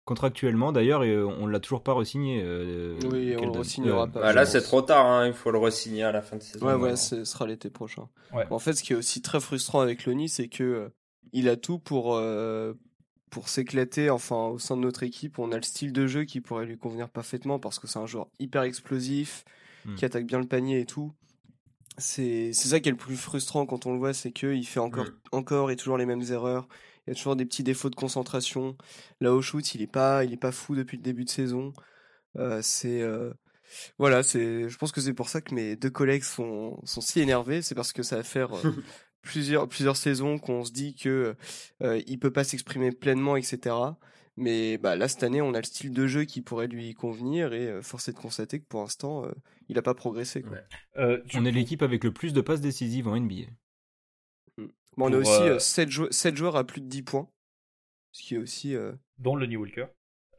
[0.06, 2.42] contractuellement d'ailleurs, on l'a toujours pas re-signé.
[2.44, 4.20] Euh, oui, on le re-signera euh, pas.
[4.20, 5.06] Bah là, c'est trop tard.
[5.06, 6.66] Hein, il faut le re-signer à la fin de saison.
[6.66, 8.10] Ouais, ouais, ce sera l'été prochain.
[8.52, 10.90] En fait, ce qui est aussi très frustrant avec Lonnie, c'est que euh,
[11.34, 12.22] il a tout pour
[13.30, 14.10] pour s'éclater.
[14.10, 16.78] Enfin, au sein de notre équipe, on a le style de jeu qui pourrait lui
[16.78, 19.46] convenir parfaitement parce que c'est un joueur hyper explosif,
[19.86, 19.96] hmm.
[19.96, 21.14] qui attaque bien le panier et tout
[21.98, 25.08] c'est ça qui est le plus frustrant quand on le voit, c'est qu'il fait encore,
[25.32, 26.68] encore et toujours les mêmes erreurs.
[27.06, 28.78] Il y a toujours des petits défauts de concentration.
[29.20, 31.74] Là au shoot, il est pas, il est pas fou depuis le début de saison.
[32.38, 33.34] Euh, c'est euh,
[33.98, 34.70] voilà, c'est.
[34.70, 37.62] Je pense que c'est pour ça que mes deux collègues sont, sont si énervés.
[37.62, 38.72] C'est parce que ça va faire euh,
[39.28, 41.36] plusieurs plusieurs saisons qu'on se dit que
[41.84, 43.76] euh, il peut pas s'exprimer pleinement, etc.
[44.38, 47.54] Mais bah, là, cette année, on a le style de jeu qui pourrait lui convenir
[47.54, 49.32] et euh, force est de constater que pour l'instant, euh,
[49.68, 50.44] il n'a pas progressé.
[50.44, 50.58] Quoi.
[50.98, 53.50] Euh, on est l'équipe avec le plus de passes décisives en NBA.
[54.58, 54.68] Mm.
[54.96, 57.28] Bon, on a aussi 7, 7, joueurs à plus de 10 points.
[58.12, 58.76] Ce qui est aussi.
[59.18, 59.88] Dont Lonnie Walker.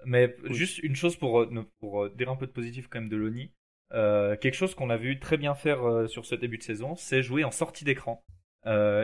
[0.05, 1.45] Mais juste une chose pour,
[1.81, 3.53] pour dire un peu de positif quand même de Lonnie.
[3.91, 7.43] quelque chose qu'on a vu très bien faire sur ce début de saison, c'est jouer
[7.43, 8.25] en sortie d'écran.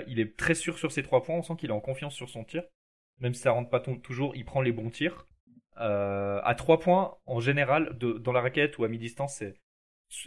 [0.06, 2.28] Il est très sûr sur ses trois points, on sent qu'il est en confiance sur
[2.28, 2.64] son tir
[3.20, 5.26] même si ça rentre pas toujours, il prend les bons tirs.
[5.80, 9.54] Euh, à trois points, en général, dans la raquette ou à mi-distance, c'est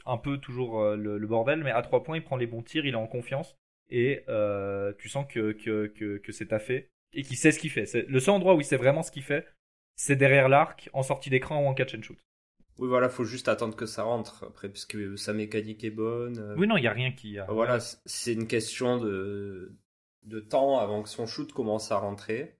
[0.06, 2.86] un peu toujours euh, le, bordel, mais à trois points, il prend les bons tirs,
[2.86, 3.56] il est en confiance,
[3.90, 7.72] et euh, tu sens que, que, que, que c'est taffé, et qu'il sait ce qu'il
[7.72, 7.94] fait.
[8.08, 9.48] Le seul endroit où il sait vraiment ce qu'il fait,
[9.96, 12.20] c'est derrière l'arc, en sortie d'écran ou en catch and shoot.
[12.80, 16.38] Oui, voilà, faut juste attendre que ça rentre, après, puisque sa mécanique est bonne.
[16.38, 16.56] Euh.
[16.58, 17.38] Oui, non, il n'y a rien qui...
[17.50, 19.76] Voilà, c'est une question de,
[20.24, 22.58] de temps avant que son shoot commence à rentrer.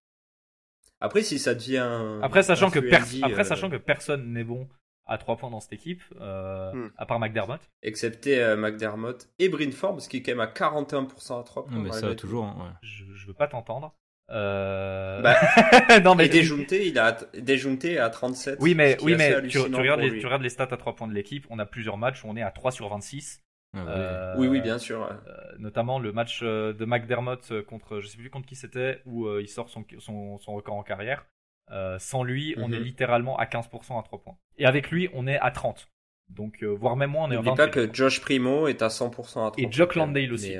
[1.00, 2.20] Après, si ça devient.
[2.24, 4.68] Après, sachant, que, Après, euh, sachant que personne n'est bon
[5.06, 6.92] à 3 points dans cette équipe, euh, hmm.
[6.98, 7.62] à part McDermott.
[7.82, 11.76] Excepté euh, McDermott et Bryn Forbes, qui est quand même à 41% à 3 points.
[11.76, 12.46] Non, mais ça, toujours.
[12.46, 13.96] Hein, je, je veux pas t'entendre.
[14.30, 15.22] Euh...
[15.22, 15.36] Bah,
[16.04, 16.28] non, mais...
[16.28, 18.58] Déjounté, il a Déjounté à 37.
[18.62, 21.14] Oui, mais, oui, mais tu, regardes les, tu regardes les stats à 3 points de
[21.14, 21.46] l'équipe.
[21.50, 23.42] On a plusieurs matchs où on est à 3 sur 26.
[23.74, 25.04] Ah euh, oui, oui, bien sûr.
[25.04, 25.18] Euh,
[25.60, 29.48] notamment le match euh, de McDermott contre, je sais plus contre qui c'était, où il
[29.48, 31.26] sort son, son, son, record en carrière.
[32.00, 32.84] sans lui, on est mhm.
[32.84, 34.38] littéralement à 15% à 3 points.
[34.58, 35.90] Et avec lui, on est à 30.
[36.30, 37.56] Donc, voire même moins, on est à 20.
[37.56, 40.56] pas que Josh Primo est à 100% à 3 Et Jock Landale aussi.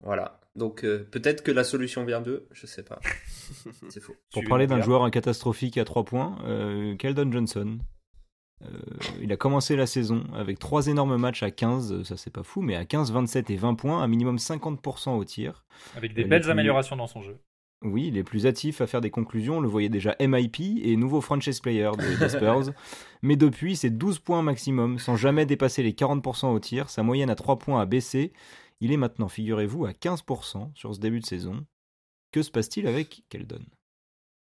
[0.00, 0.39] voilà.
[0.56, 3.00] Donc peut-être que la solution vient d'eux, je sais pas.
[3.88, 4.16] C'est faux.
[4.32, 7.78] Pour parler d'un joueur catastrophique à 3 points, euh, Keldon Johnson,
[8.62, 8.66] euh,
[9.22, 12.60] il a commencé la saison avec trois énormes matchs à 15, ça c'est pas fou,
[12.60, 15.64] mais à 15, 27 et 20 points, un minimum 50% au tir.
[15.96, 17.38] Avec des belles améliorations dans son jeu.
[17.82, 19.56] Oui, il est plus hâtif à faire des conclusions.
[19.56, 22.74] On le voyait déjà MIP et nouveau franchise player des Spurs.
[23.22, 26.90] mais depuis, c'est 12 points maximum, sans jamais dépasser les 40% au tir.
[26.90, 28.34] Sa moyenne à 3 points a baissé.
[28.80, 31.66] Il est maintenant, figurez-vous, à 15% sur ce début de saison.
[32.32, 33.64] Que se passe-t-il avec Keldon?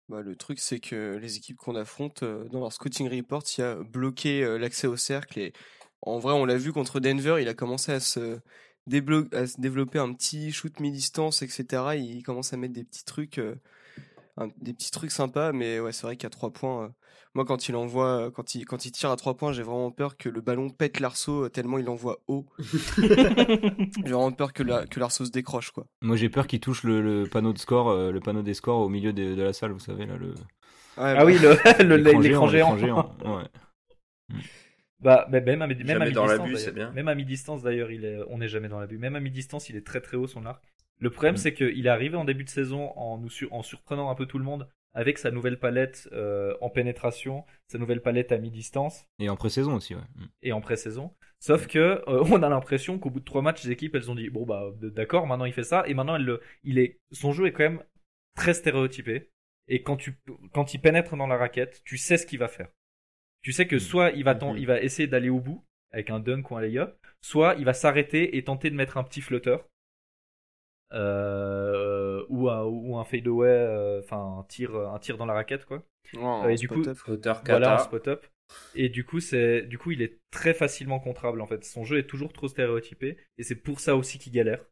[0.07, 3.61] Bah, le truc, c'est que les équipes qu'on affronte, euh, dans leur scouting report, il
[3.61, 5.39] y a bloqué euh, l'accès au cercle.
[5.39, 5.53] Et
[6.01, 10.13] en vrai, on l'a vu contre Denver, il a commencé à se, à développer un
[10.13, 11.95] petit shoot mi-distance, etc.
[11.97, 13.55] Il commence à mettre des petits trucs, euh,
[14.57, 15.51] des petits trucs sympas.
[15.51, 16.93] Mais ouais, c'est vrai qu'à trois points,
[17.35, 20.15] moi, quand il envoie, quand il, quand il tire à trois points, j'ai vraiment peur
[20.15, 22.45] que le ballon pète l'arceau euh, tellement il envoie haut.
[22.97, 25.85] j'ai vraiment peur que, la, que l'arceau se décroche, quoi.
[26.01, 28.87] Moi, j'ai peur qu'il touche le, panneau de score, euh, le panneau des scores au
[28.87, 30.33] milieu de, la salle, vous savez, là, le.
[30.95, 31.37] ah bah, oui,
[31.79, 33.11] le, l'écran géant.
[35.01, 38.69] Bah, même à, même à mi-distance, même à mi-distance d'ailleurs, il est, on n'est jamais
[38.69, 38.99] dans la bulle.
[38.99, 40.63] Même à mi-distance, il est très très haut son arc.
[40.99, 41.37] Le problème, mm.
[41.37, 44.37] c'est qu'il est arrivé en début de saison en nous en surprenant un peu tout
[44.37, 49.05] le monde avec sa nouvelle palette euh, en pénétration, sa nouvelle palette à mi-distance.
[49.19, 50.01] Et en pré-saison aussi, ouais.
[50.15, 50.25] Mm.
[50.43, 51.13] Et en pré-saison.
[51.39, 54.15] Sauf que euh, on a l'impression qu'au bout de trois matchs, les équipes, elles ont
[54.15, 57.45] dit bon bah d'accord, maintenant il fait ça, et maintenant elle, il est, son jeu
[57.47, 57.83] est quand même
[58.35, 59.29] très stéréotypé.
[59.67, 60.17] Et quand tu,
[60.53, 62.69] quand il pénètre dans la raquette, tu sais ce qu'il va faire.
[63.41, 63.79] Tu sais que mm.
[63.79, 66.93] soit il va, il va essayer d'aller au bout avec un dunk ou un layup,
[67.21, 69.67] soit il va s'arrêter et tenter de mettre un petit flotteur.
[70.95, 75.65] Euh, ou un, ou un fadeaway, euh, enfin un tir, un tir dans la raquette
[75.65, 75.83] quoi.
[76.13, 76.83] Ouais, et du coup,
[77.45, 78.25] voilà un spot up.
[78.75, 81.63] Et du coup, c'est, du coup, il est très facilement contrable en fait.
[81.65, 84.63] Son jeu est toujours trop stéréotypé et c'est pour ça aussi qu'il galère.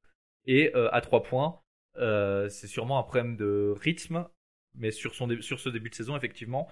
[0.45, 1.59] Et euh, à 3 points,
[1.97, 4.27] euh, c'est sûrement un problème de rythme,
[4.75, 6.67] mais sur son sur ce début de saison, effectivement,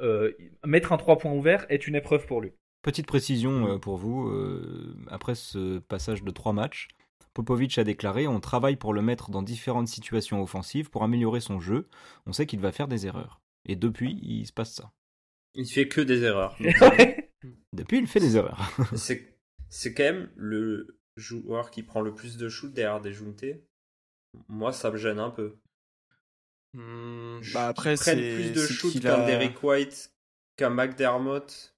[0.00, 0.32] euh,
[0.64, 2.52] mettre un 3 points ouvert est une épreuve pour lui.
[2.82, 6.86] Petite précision pour vous, euh, après ce passage de trois matchs,
[7.36, 11.60] Popovic a déclaré On travaille pour le mettre dans différentes situations offensives pour améliorer son
[11.60, 11.86] jeu.
[12.24, 13.42] On sait qu'il va faire des erreurs.
[13.66, 14.90] Et depuis, il se passe ça.
[15.54, 16.56] Il fait que des erreurs.
[17.74, 18.70] Depuis, il fait des erreurs.
[18.96, 19.36] c'est
[19.68, 23.66] c'est quand même le joueur qui prend le plus de shoot derrière des Junté.
[24.48, 25.58] Moi, ça me gêne un peu.
[26.74, 30.10] Je- bah après, c'est plus de c'est shoot qu'il qu'un a- Derek White,
[30.56, 31.75] qu'un McDermott.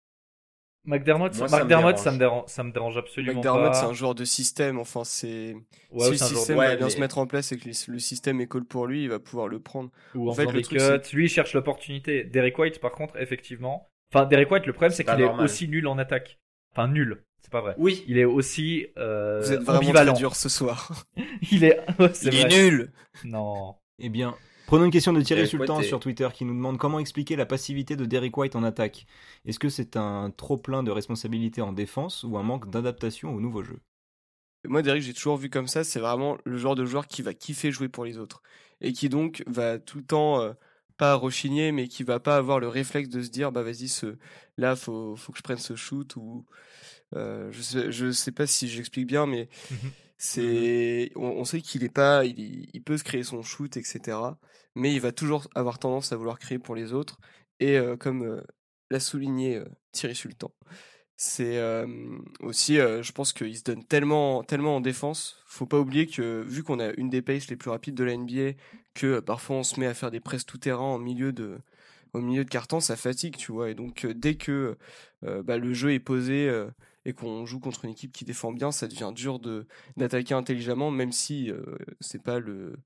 [0.88, 1.96] McDermott, Moi, ça me dérange.
[1.96, 4.78] ça me dérange, ça me dérange absolument McDermott, c'est un joueur de système.
[4.78, 5.54] Enfin, c'est
[5.92, 7.26] Ouais, si le c'est un joueur de- système Ouais, va bien mais- se mettre en
[7.26, 9.90] place et que le système est cool pour lui, il va pouvoir le prendre.
[10.14, 11.14] ou en En fait, le truc, cuts.
[11.16, 12.24] Lui, il cherche l'opportunité.
[12.24, 13.88] Derek White, par contre, effectivement.
[14.12, 16.38] Enfin, Derek White, le problème, c'est qu'il est aussi nul en attaque.
[16.72, 17.22] Enfin, nul.
[17.42, 17.74] C'est pas vrai.
[17.78, 20.12] Oui, Il est aussi euh, Vous êtes vraiment ambivalent.
[20.12, 21.04] très dur ce soir.
[21.52, 21.78] Il est.
[22.12, 22.52] C'est il vrai.
[22.52, 22.92] est nul.
[23.24, 23.74] Non.
[24.00, 24.34] Eh bien,
[24.68, 27.46] prenons une question de Thierry Derek Sultan sur Twitter qui nous demande comment expliquer la
[27.46, 29.06] passivité de Derek White en attaque.
[29.46, 33.40] Est-ce que c'est un trop plein de responsabilités en défense ou un manque d'adaptation au
[33.40, 33.80] nouveau jeu?
[34.64, 35.84] Moi, Derek, j'ai toujours vu comme ça.
[35.84, 38.42] C'est vraiment le genre de joueur qui va kiffer jouer pour les autres
[38.80, 40.52] et qui donc va tout le temps euh,
[40.96, 44.16] pas rechigner, mais qui va pas avoir le réflexe de se dire bah vas-y, ce
[44.56, 46.44] là faut faut que je prenne ce shoot ou
[47.16, 49.92] euh, je sais je sais pas si j'explique bien, mais Mhm.
[50.18, 54.38] c'est on, on sait qu'il est pas il, il peut se créer son shoot etc.
[54.74, 57.18] Mais il va toujours avoir tendance à vouloir créer pour les autres
[57.60, 58.42] et comme
[58.90, 59.60] l'a souligné
[59.92, 60.52] Thierry Sultan.
[61.16, 61.60] C'est
[62.40, 65.42] aussi, je pense qu'il se donne tellement, tellement en défense.
[65.46, 68.16] Faut pas oublier que vu qu'on a une des paces les plus rapides de la
[68.16, 68.52] NBA,
[68.94, 71.58] que parfois on se met à faire des presses tout terrain milieu de,
[72.12, 73.70] au milieu de carton, ça fatigue, tu vois.
[73.70, 74.78] Et donc dès que
[75.22, 76.48] bah, le jeu est posé
[77.04, 80.92] et qu'on joue contre une équipe qui défend bien, ça devient dur de d'attaquer intelligemment,
[80.92, 81.50] même si
[82.00, 82.76] c'est pas le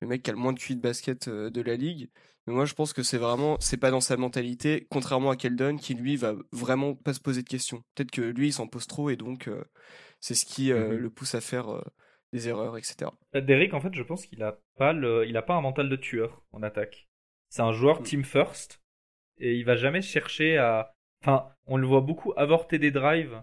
[0.00, 2.10] le mec qui a le moins de QI de basket euh, de la ligue.
[2.46, 5.76] Mais moi, je pense que c'est vraiment, c'est pas dans sa mentalité, contrairement à Keldon,
[5.78, 7.82] qui lui va vraiment pas se poser de questions.
[7.94, 9.64] Peut-être que lui, il s'en pose trop et donc euh,
[10.20, 10.96] c'est ce qui euh, Mhm.
[10.98, 11.82] le pousse à faire euh,
[12.32, 13.10] des erreurs, etc.
[13.34, 15.88] Euh, Derek, en fait, je pense qu'il a pas le, il a pas un mental
[15.88, 17.08] de tueur en attaque.
[17.48, 18.04] C'est un joueur Mm.
[18.04, 18.80] team first
[19.38, 23.42] et il va jamais chercher à, enfin, on le voit beaucoup avorter des drives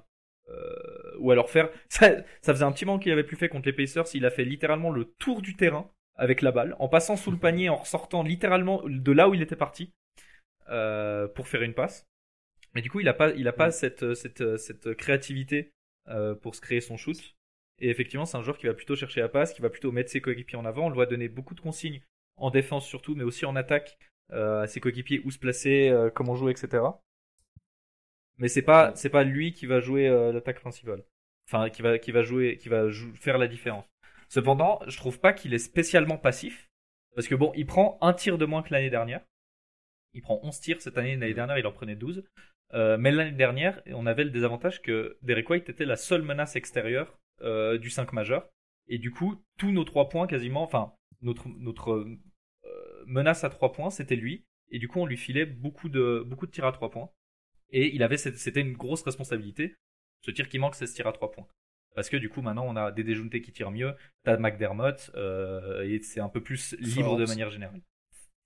[1.19, 1.69] ou alors faire.
[1.89, 2.11] Ça,
[2.41, 4.05] ça faisait un petit moment qu'il avait plus fait contre les Pacers.
[4.13, 7.37] Il a fait littéralement le tour du terrain avec la balle, en passant sous le
[7.37, 9.91] panier, en ressortant littéralement de là où il était parti
[10.69, 12.05] euh, pour faire une passe.
[12.73, 15.71] Mais du coup, il a pas, il a pas cette, cette, cette créativité
[16.09, 17.17] euh, pour se créer son shoot.
[17.79, 20.11] Et effectivement, c'est un joueur qui va plutôt chercher la passe, qui va plutôt mettre
[20.11, 20.85] ses coéquipiers en avant.
[20.85, 22.01] On le voit donner beaucoup de consignes
[22.37, 23.97] en défense surtout, mais aussi en attaque
[24.31, 27.01] euh, à ses coéquipiers où se placer, euh, comment jouer, etc.
[28.37, 31.03] Mais c'est pas, c'est pas lui qui va jouer euh, l'attaque principale.
[31.47, 33.85] Enfin, qui va, qui va jouer, qui va jou- faire la différence.
[34.29, 36.69] Cependant, je trouve pas qu'il est spécialement passif.
[37.15, 39.21] Parce que bon, il prend un tir de moins que l'année dernière.
[40.13, 42.23] Il prend 11 tirs cette année, l'année dernière il en prenait 12.
[42.73, 46.55] Euh, mais l'année dernière, on avait le désavantage que Derek White était la seule menace
[46.55, 48.49] extérieure euh, du 5 majeur.
[48.87, 53.71] Et du coup, tous nos 3 points quasiment, enfin, notre, notre euh, menace à 3
[53.71, 54.45] points, c'était lui.
[54.69, 57.09] Et du coup, on lui filait beaucoup de, beaucoup de tirs à 3 points.
[57.69, 59.75] Et il avait, c'était une grosse responsabilité.
[60.21, 61.47] Ce tir qui manque, c'est ce tir à 3 points.
[61.95, 63.93] Parce que du coup, maintenant, on a des déjountés qui tirent mieux.
[64.23, 67.29] T'as McDermott, euh, et c'est un peu plus libre de Forbes.
[67.29, 67.81] manière générale.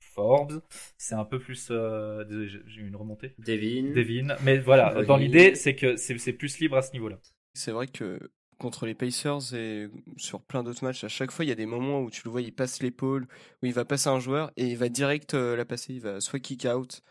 [0.02, 0.62] Forbes,
[0.98, 1.68] c'est un peu plus.
[1.72, 2.24] Euh...
[2.24, 3.34] Désolé, j'ai- eu une remontée.
[3.40, 3.92] Devin.
[3.94, 4.36] Devine.
[4.44, 7.20] Mais voilà, dans l'idée, c'est que c'est c'est plus libre à ce niveau-là.
[7.54, 8.20] C'est vrai que
[8.58, 11.68] contre les Pacers et sur plein d'autres matchs, à chaque fois, il y a des
[11.68, 13.28] moments où tu le vois, il passe l'épaule,
[13.62, 15.94] où il va passer un joueur et il va direct euh, la passer.
[15.94, 17.04] Il va soit kick out,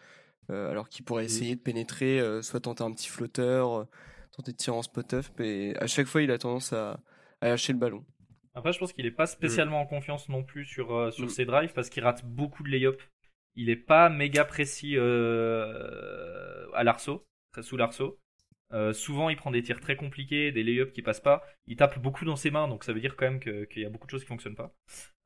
[0.50, 3.86] euh, alors qu'il pourrait essayer de pénétrer, euh, soit tenter un petit flotteur,
[4.38, 5.26] euh, tenter de tirer en spot-up.
[5.40, 7.00] Et à chaque fois, il a tendance à,
[7.40, 8.04] à lâcher le ballon.
[8.54, 11.30] Après, je pense qu'il est pas spécialement en confiance non plus sur, euh, sur Mm.
[11.30, 13.00] ses drives parce qu'il rate beaucoup de lay-up.
[13.54, 18.18] Il est pas méga précis euh, à l'arceau, très sous l'arceau.
[18.72, 21.44] Euh, souvent, il prend des tirs très compliqués, des lay-ups qui passent pas.
[21.66, 23.88] Il tape beaucoup dans ses mains, donc ça veut dire quand même qu'il y a
[23.88, 24.74] beaucoup de choses qui fonctionnent pas.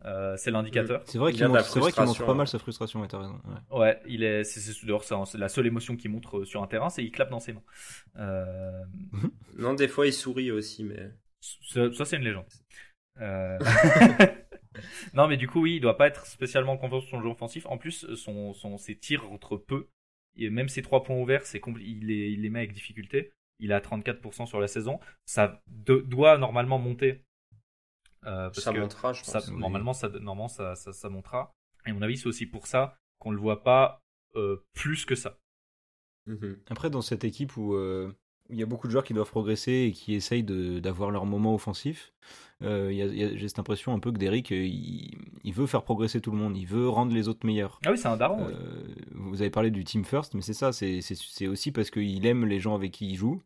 [0.04, 1.02] Euh, c'est l'indicateur.
[1.06, 3.40] C'est vrai Il qu'il montre, qu'il pas mal sa frustration, ouais, t'as raison.
[3.70, 3.78] ouais.
[3.78, 7.10] Ouais, il est, c'est, d'ailleurs, la seule émotion qu'il montre sur un terrain, c'est il
[7.10, 7.62] clappe dans ses mains.
[8.18, 8.82] Euh,
[9.58, 11.10] Non, des fois il sourit aussi, mais.
[11.40, 12.44] Ça, ça, c'est une légende.
[13.20, 13.58] Euh,
[15.14, 17.28] non, mais du coup, oui, il doit pas être spécialement en confiance sur son jeu
[17.28, 17.66] offensif.
[17.66, 19.88] En plus, son, son, ses tirs rentrent peu.
[20.36, 23.32] Et même ses trois points ouverts, c'est compli- il, les, il les met avec difficulté.
[23.58, 25.00] il est à 34% sur la saison.
[25.26, 27.24] Ça doit normalement monter.
[28.24, 29.50] Euh, ça montera, je pense.
[29.50, 31.52] Normalement, ça, normalement ça, ça, ça, montera.
[31.86, 34.02] Et à mon avis, c'est aussi pour ça qu'on le voit pas
[34.36, 35.38] euh, plus que ça.
[36.26, 36.58] Mhm.
[36.68, 38.14] Après, dans cette équipe où euh,
[38.50, 41.54] il y a beaucoup de joueurs qui doivent progresser et qui essayent d'avoir leur moment
[41.54, 42.12] offensif,
[42.62, 46.36] euh, j'ai cette impression un peu que Derrick, il, il, veut faire progresser tout le
[46.36, 47.80] monde, il veut rendre les autres meilleurs.
[47.86, 48.50] Ah oui, c'est un daron.
[49.12, 52.60] Vous avez parlé du team first, mais c'est ça, c'est aussi parce qu'il aime les
[52.60, 53.42] gens avec qui il joue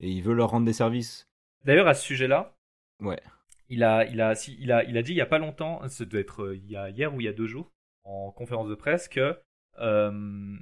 [0.00, 1.28] et il veut leur rendre des services.
[1.64, 2.54] D'ailleurs, à ce sujet-là,
[3.00, 3.20] ouais.
[3.68, 6.04] il, a, il, a, il, a, il a dit il y a pas longtemps, ça
[6.04, 7.72] doit être il y a hier ou il y a deux jours,
[8.04, 9.38] en conférence de presse, que
[9.80, 10.56] euh,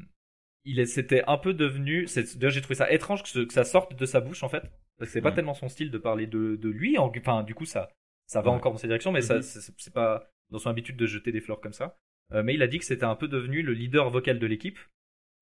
[0.66, 2.06] il c'était un peu devenu.
[2.34, 4.62] D'ailleurs, j'ai trouvé ça étrange que, ça sorte de sa bouche en fait,
[4.98, 6.98] parce que c'est pas tellement son style de parler de, de lui.
[6.98, 7.88] Enfin, du coup, ça,
[8.26, 9.72] ça va encore dans cette direction, mais ça, mm-hmm.
[9.78, 11.96] c'est pas dans son habitude de jeter des fleurs comme ça.
[12.32, 14.78] Euh, mais il a dit que c'était un peu devenu le leader vocal de l'équipe.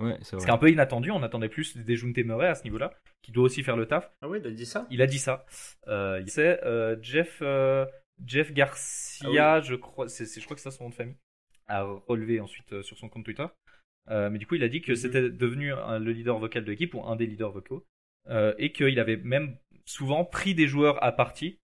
[0.01, 1.11] Ouais, c'est un peu inattendu.
[1.11, 4.11] On attendait plus des Junte Murray à ce niveau-là, qui doit aussi faire le taf.
[4.23, 4.87] Ah oui, il a dit ça?
[4.91, 5.47] Il a dit ça.
[5.87, 7.87] Euh, c'est euh, Jeff euh,
[8.25, 10.09] Jeff Garcia, ah je crois.
[10.09, 11.17] C'est, je crois que c'est son nom de famille.
[11.69, 13.47] A relevé ensuite sur son compte Twitter.
[14.11, 14.97] Euh, mais du coup, il a dit que mhm.
[14.97, 17.87] c'était devenu le leader vocal de l'équipe ou un des leaders vocaux
[18.31, 21.59] euh, et qu'il avait même souvent pris des joueurs à partie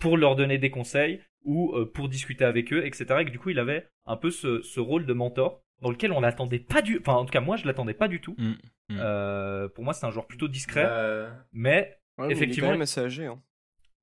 [0.00, 3.06] pour leur donner des conseils ou euh, pour discuter avec eux, etc.
[3.20, 6.12] Et que du coup, il avait un peu ce, ce rôle de mentor dans lequel
[6.12, 8.36] on n'attendait pas du, enfin en tout cas moi je l'attendais pas du tout.
[8.38, 8.52] Mm,
[8.88, 8.98] mm.
[9.00, 12.82] Euh, pour moi, c'est un joueur plutôt discret, bah, mais effectivement, il est quand même
[12.82, 13.26] assez âgé.
[13.26, 13.40] Hein.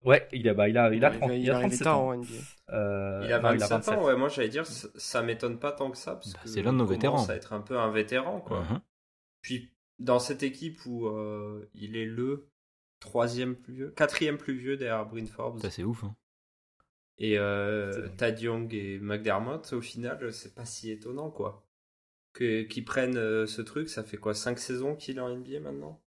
[0.05, 2.21] Ouais, il a, bah, il a, il a, 30, il, a 37 ans.
[2.69, 4.15] Euh, il a 27, ans, ouais.
[4.15, 6.15] Moi, j'allais dire, ça, m'étonne pas tant que ça.
[6.15, 7.17] Parce bah, que c'est l'un de nos vétérans.
[7.17, 8.61] Ça être un peu un vétéran, quoi.
[8.61, 8.79] Uh-huh.
[9.41, 12.49] Puis, dans cette équipe où euh, il est le
[13.01, 15.59] troisième plus vieux, quatrième plus vieux derrière Bryn Forbes.
[15.59, 16.15] Ça, c'est ouf, hein.
[17.19, 21.67] Et euh, Tad Young et McDermott, au final, c'est pas si étonnant, quoi.
[22.31, 25.59] Que, qu'ils prennent euh, ce truc, ça fait quoi 5 saisons qu'il est en NBA
[25.59, 26.01] maintenant?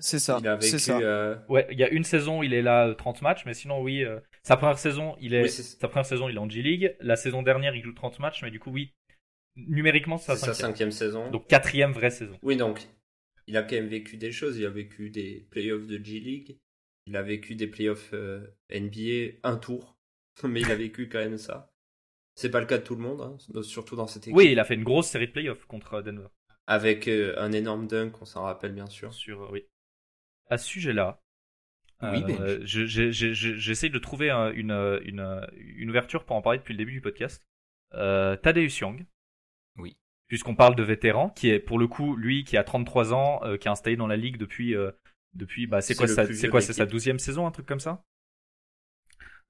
[0.00, 0.40] C'est ça.
[0.60, 0.98] c'est ça.
[0.98, 3.80] Euh, ouais, il y a une saison, il est là 30 euh, matchs, mais sinon
[3.80, 6.96] oui, euh, sa première saison, il est, sa première saison, il est en G League.
[7.00, 8.92] La saison dernière, il joue 30 matchs, mais du coup oui,
[9.56, 11.30] numériquement c'est sa cinquième saison.
[11.30, 12.36] Donc quatrième vraie saison.
[12.42, 12.88] Oui, donc
[13.46, 14.58] il a quand même vécu des choses.
[14.58, 16.58] Il a vécu des playoffs de G League.
[17.06, 18.12] Il a vécu des playoffs
[18.72, 19.96] NBA un tour,
[20.42, 21.70] mais il a vécu quand même ça.
[22.34, 24.36] C'est pas le cas de tout le monde, hein, surtout dans cette équipe.
[24.36, 26.26] Oui, il a fait une grosse série de playoffs contre Denver.
[26.66, 29.12] Avec un énorme dunk, on s'en rappelle bien sûr.
[29.12, 29.66] Sur, oui
[30.50, 31.20] à ce sujet-là,
[32.02, 36.92] oui, euh, j'essaie de trouver une, une, une, ouverture pour en parler depuis le début
[36.92, 37.42] du podcast.
[37.94, 39.06] Euh, Tadeusz Young.
[39.78, 39.96] Oui.
[40.26, 43.56] Puisqu'on parle de vétéran, qui est pour le coup, lui, qui a 33 ans, euh,
[43.56, 44.90] qui est installé dans la ligue depuis, euh,
[45.34, 48.02] depuis bah, c'est quoi, c'est quoi, c'est sa douzième saison, un truc comme ça?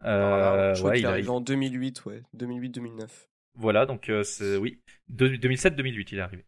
[0.04, 3.08] Euh, je crois ouais, il est arrivé en 2008, ouais, 2008-2009.
[3.56, 4.80] Voilà, donc c'est oui,
[5.12, 6.44] 2007-2008, il est arrivé.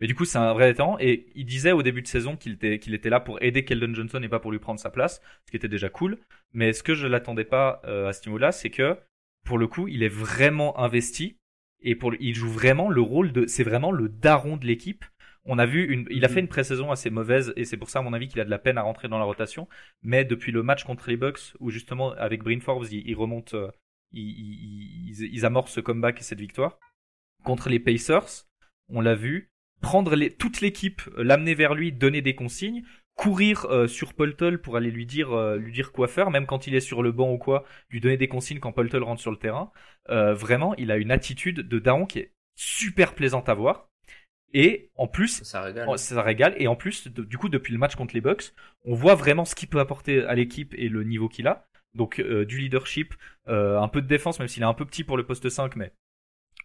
[0.00, 0.96] Mais du coup, c'est un vrai temps.
[1.00, 3.94] Et il disait au début de saison qu'il était, qu'il était là pour aider Keldon
[3.94, 6.18] Johnson et pas pour lui prendre sa place, ce qui était déjà cool.
[6.52, 8.96] Mais ce que je l'attendais pas euh, à ce niveau-là, c'est que
[9.44, 11.38] pour le coup, il est vraiment investi
[11.80, 15.04] et pour il joue vraiment le rôle de, c'est vraiment le daron de l'équipe.
[15.44, 18.00] On a vu une, il a fait une pré-saison assez mauvaise et c'est pour ça
[18.00, 19.66] à mon avis qu'il a de la peine à rentrer dans la rotation.
[20.02, 23.70] Mais depuis le match contre les Bucks où justement avec Bryn Forbes, il, remonte, euh,
[24.12, 26.78] ils, ils, ils amorcent ce comeback et cette victoire
[27.44, 28.46] contre les Pacers.
[28.90, 29.50] On l'a vu,
[29.80, 32.82] prendre les, toute l'équipe, euh, l'amener vers lui, donner des consignes,
[33.14, 36.66] courir euh, sur Poltol pour aller lui dire euh, lui dire quoi faire, même quand
[36.66, 39.30] il est sur le banc ou quoi, lui donner des consignes quand Poltol rentre sur
[39.30, 39.70] le terrain.
[40.08, 43.88] vraiment, il a une attitude de daron qui est super plaisante à voir.
[44.54, 45.98] Et en plus, ça régale.
[45.98, 46.54] Ça régale.
[46.56, 48.54] Et en plus, du coup, depuis le match contre les Bucks,
[48.86, 51.66] on voit vraiment ce qu'il peut apporter à l'équipe et le niveau qu'il a.
[51.94, 53.14] Donc du leadership,
[53.46, 55.92] un peu de défense, même s'il est un peu petit pour le poste 5, mais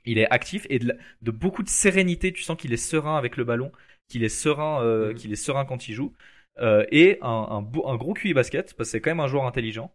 [0.05, 2.31] il est actif et de, beaucoup de sérénité.
[2.33, 3.71] Tu sens qu'il est serein avec le ballon,
[4.07, 6.13] qu'il est serein, euh, qu'il est serein quand il joue,
[6.59, 9.45] euh, et un, un, un gros QI basket parce que c'est quand même un joueur
[9.45, 9.93] intelligent.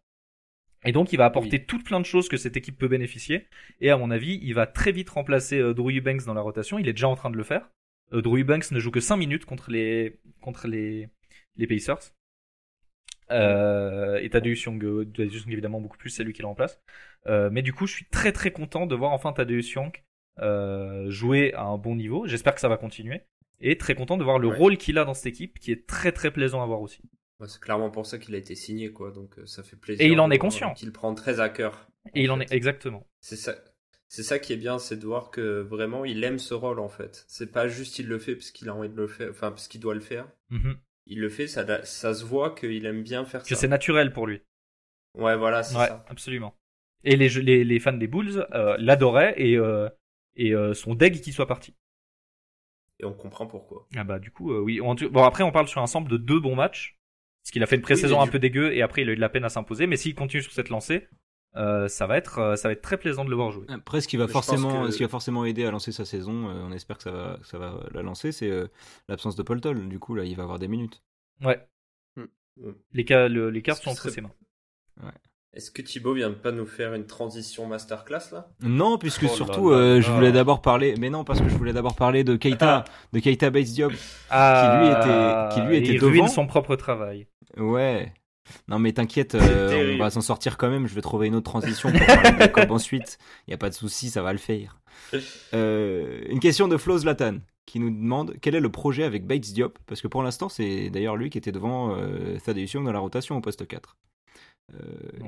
[0.85, 3.47] Et donc il va apporter toutes plein de choses que cette équipe peut bénéficier.
[3.81, 6.79] Et à mon avis, il va très vite remplacer euh, Drew Eubanks dans la rotation.
[6.79, 7.71] Il est déjà en train de le faire.
[8.13, 11.09] Drew Eubanks ne joue que 5 minutes contre les contre les
[11.57, 12.15] les Pacers.
[13.31, 16.81] Euh, et Tadeusz Young, Young évidemment beaucoup plus, c'est lui qui le remplace.
[17.27, 19.93] Euh, mais du coup, je suis très très content de voir enfin Tadeusz Young
[20.41, 22.27] euh, jouer à un bon niveau.
[22.27, 23.23] J'espère que ça va continuer.
[23.61, 26.13] Et très content de voir le rôle qu'il a dans cette équipe, qui est très
[26.13, 27.03] très plaisant à voir aussi.
[27.47, 29.11] c'est clairement pour ça qu'il a été signé, quoi.
[29.11, 30.07] Donc euh, ça fait plaisir.
[30.07, 30.75] Et il en est conscient.
[30.75, 31.89] Qu'il prend très à cœur.
[32.15, 33.05] Et il en est exactement.
[33.21, 33.57] C'est ça.
[34.11, 36.89] C'est ça qui est bien, c'est de voir que vraiment il aime ce rôle en
[36.89, 37.27] fait.
[37.29, 39.69] C'est pas juste il le fait parce qu'il a envie de le faire, enfin parce
[39.69, 40.27] qu'il doit le faire.
[40.51, 40.77] Mm-hmm
[41.09, 43.49] il le fait, ça, ça se voit qu'il aime bien faire ça.
[43.49, 44.43] Que c'est naturel pour lui.
[45.15, 46.55] Ouais, voilà, c'est ouais, absolument.
[47.05, 49.89] Et les, les, les, fans des Bulls euh, l'adoraient et, euh,
[50.37, 51.75] et euh, sont deg qu'il soit parti.
[53.01, 53.87] Et on comprend pourquoi.
[53.97, 54.81] Ah bah du coup, oui.
[54.81, 56.99] bon après, on parle sur un ensemble de deux bons matchs.
[57.43, 59.21] Parce qu'il a fait une pré-saison un peu dégueu et après il a eu de
[59.21, 59.87] la peine à s'imposer.
[59.87, 61.09] Mais s'il continue sur cette lancée,
[61.59, 63.67] euh, ça va être, euh, ça va être très plaisant de le voir jouer.
[63.69, 66.05] Après, ce qui va Mais forcément, que- ce qui va forcément aider à lancer sa
[66.05, 68.69] saison, euh, on espère que ça va, que ça va la lancer, c'est euh,
[69.09, 69.89] l'absence de Paul Toll.
[69.89, 71.03] Du coup, là, il va avoir des minutes.
[71.45, 71.61] Ouais.
[72.17, 72.25] Hmm.
[72.93, 74.33] Les, cas, le- les cartes sont entre serait- ses mains.
[75.55, 78.49] Est-ce que Thibaut vient de pas nous faire une transition masterclass là?
[78.61, 81.49] Non, puisque Oh là surtout, là euh, je voulais d'abord parler, mais non, parce que
[81.49, 83.93] je voulais d'abord parler de Keita, de Keita Bates Diop.
[84.31, 86.29] Ah, qui lui était il ruine devant.
[86.29, 87.27] son propre travail.
[87.57, 88.13] Ouais.
[88.69, 90.87] Non, mais t'inquiète, euh, on va s'en sortir quand même.
[90.87, 93.19] Je vais trouver une autre transition pour parler de ensuite.
[93.47, 94.81] Il y a pas de souci, ça va le faire.
[95.55, 99.53] Euh, une question de Flo Zlatan qui nous demande quel est le projet avec Bates
[99.53, 99.79] Diop?
[99.87, 102.99] Parce que pour l'instant c'est d'ailleurs lui qui était devant euh, Thaddeus Young dans la
[102.99, 103.97] rotation au poste 4
[104.75, 104.77] euh,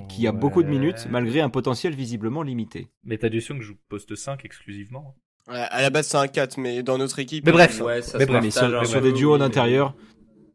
[0.08, 2.88] qui a beaucoup de minutes malgré un potentiel visiblement limité.
[3.04, 5.14] Mais t'as du que joue poste 5 exclusivement.
[5.48, 7.46] Ouais, à la base, c'est un 4, mais dans notre équipe.
[7.46, 9.94] Mais bref, Ouais, ça mais se bref, mais sur, sur des duos d'intérieur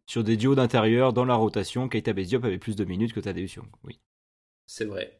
[0.05, 3.55] sur des duos d'intérieur dans la rotation Keita Diop avait plus de minutes que Thaddeus
[3.55, 3.67] Young.
[3.83, 3.99] Oui.
[4.67, 5.19] C'est vrai.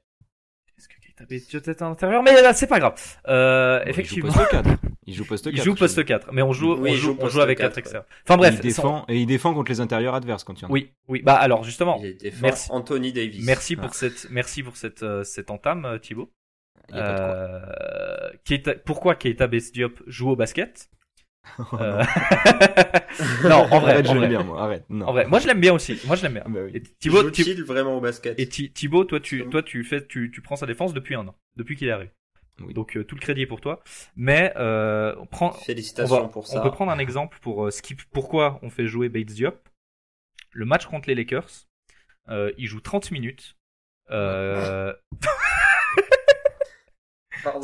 [0.77, 2.99] Est-ce que Keita Diop est à l'intérieur Mais là, c'est pas grave.
[3.27, 4.29] Euh, Bon, effectivement.
[4.29, 4.69] Il joue poste 4.
[5.07, 5.53] Il joue poste 4.
[5.55, 7.57] Il joue poste 4, mais on joue, Oui, on joue, joue on poste joue avec
[7.59, 8.03] 4, 4 externes.
[8.23, 10.63] Enfin Bref, bref, il sans- défend, et il défend contre les intérieurs adverses quand il
[10.63, 10.71] y en a.
[10.71, 11.21] Oui, oui.
[11.23, 12.67] Bah alors justement, Il défend merci.
[12.71, 13.45] Anthony Davis.
[13.45, 13.81] merci Ah.
[13.83, 16.31] pour cette, merci pour cette, euh, cette entame, euh, Thibaut.
[16.89, 17.25] Il y a pas de quoi.
[17.27, 20.89] Euh, Keita- pourquoi Keita Bates Diop joue au basket?
[21.73, 22.03] Euh,
[23.43, 24.61] Non, en vrai, arrête, en je l'aime bien, moi.
[24.61, 24.85] Arrête.
[24.89, 25.07] Non.
[25.07, 25.99] En vrai, moi je l'aime bien aussi.
[26.05, 26.43] Moi je l'aime bien.
[26.45, 26.71] Ah bah oui.
[26.73, 30.05] Et Thibaut, Thi- Joue-t-il vraiment au basket et Thi- Thibaut, toi tu, toi tu fais,
[30.05, 32.11] tu, tu prends sa défense depuis un an, depuis qu'il est arrivé.
[32.61, 32.73] Oui.
[32.73, 33.83] Donc euh, tout le crédit est pour toi.
[34.15, 36.61] Mais euh, on prend, on, Félicitations va- pour on ça.
[36.61, 39.69] peut prendre un exemple pour euh, ce qui- pourquoi on fait jouer Bates Diop.
[40.51, 41.49] Le match contre les Lakers,
[42.29, 43.55] euh, il joue 30 minutes.
[44.11, 44.74] Euh.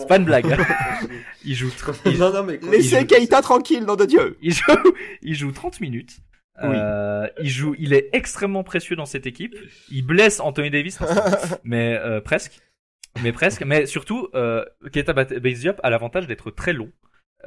[0.01, 0.51] C'est pas une blague.
[0.51, 0.57] hein.
[1.43, 4.37] Il joue, tr- il, non, non, mais quoi, Laissez joue- Keita tranquille, nom de Dieu
[4.43, 4.93] il joue,
[5.23, 6.17] il joue 30 minutes.
[6.61, 6.69] Oui.
[6.75, 9.55] Euh, il joue, il est extrêmement précieux dans cette équipe.
[9.89, 10.99] Il blesse Anthony Davis,
[11.63, 12.59] mais euh, presque,
[13.23, 13.63] mais presque.
[13.63, 16.91] Mais surtout, euh, Keita Bat- Bates a l'avantage d'être très long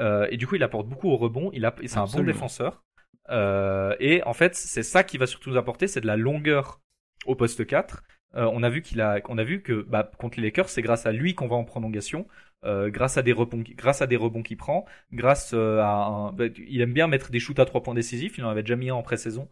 [0.01, 1.51] euh, et du coup, il apporte beaucoup au rebond.
[1.53, 2.83] Il a, c'est un bon défenseur.
[3.31, 6.81] Euh, et en fait, c'est ça qui va surtout nous apporter, c'est de la longueur
[7.27, 8.03] au poste 4.
[8.37, 10.83] Euh, on a vu qu'il a, on a vu que bah, contre les Lakers, c'est
[10.83, 12.27] grâce à lui qu'on va en prolongation,
[12.65, 16.33] euh, grâce à des rebonds, grâce à des rebonds qu'il prend, grâce euh, à un,
[16.33, 18.39] bah, il aime bien mettre des shoots à trois points décisifs.
[18.39, 19.49] Il en avait déjà mis un en pré-saison,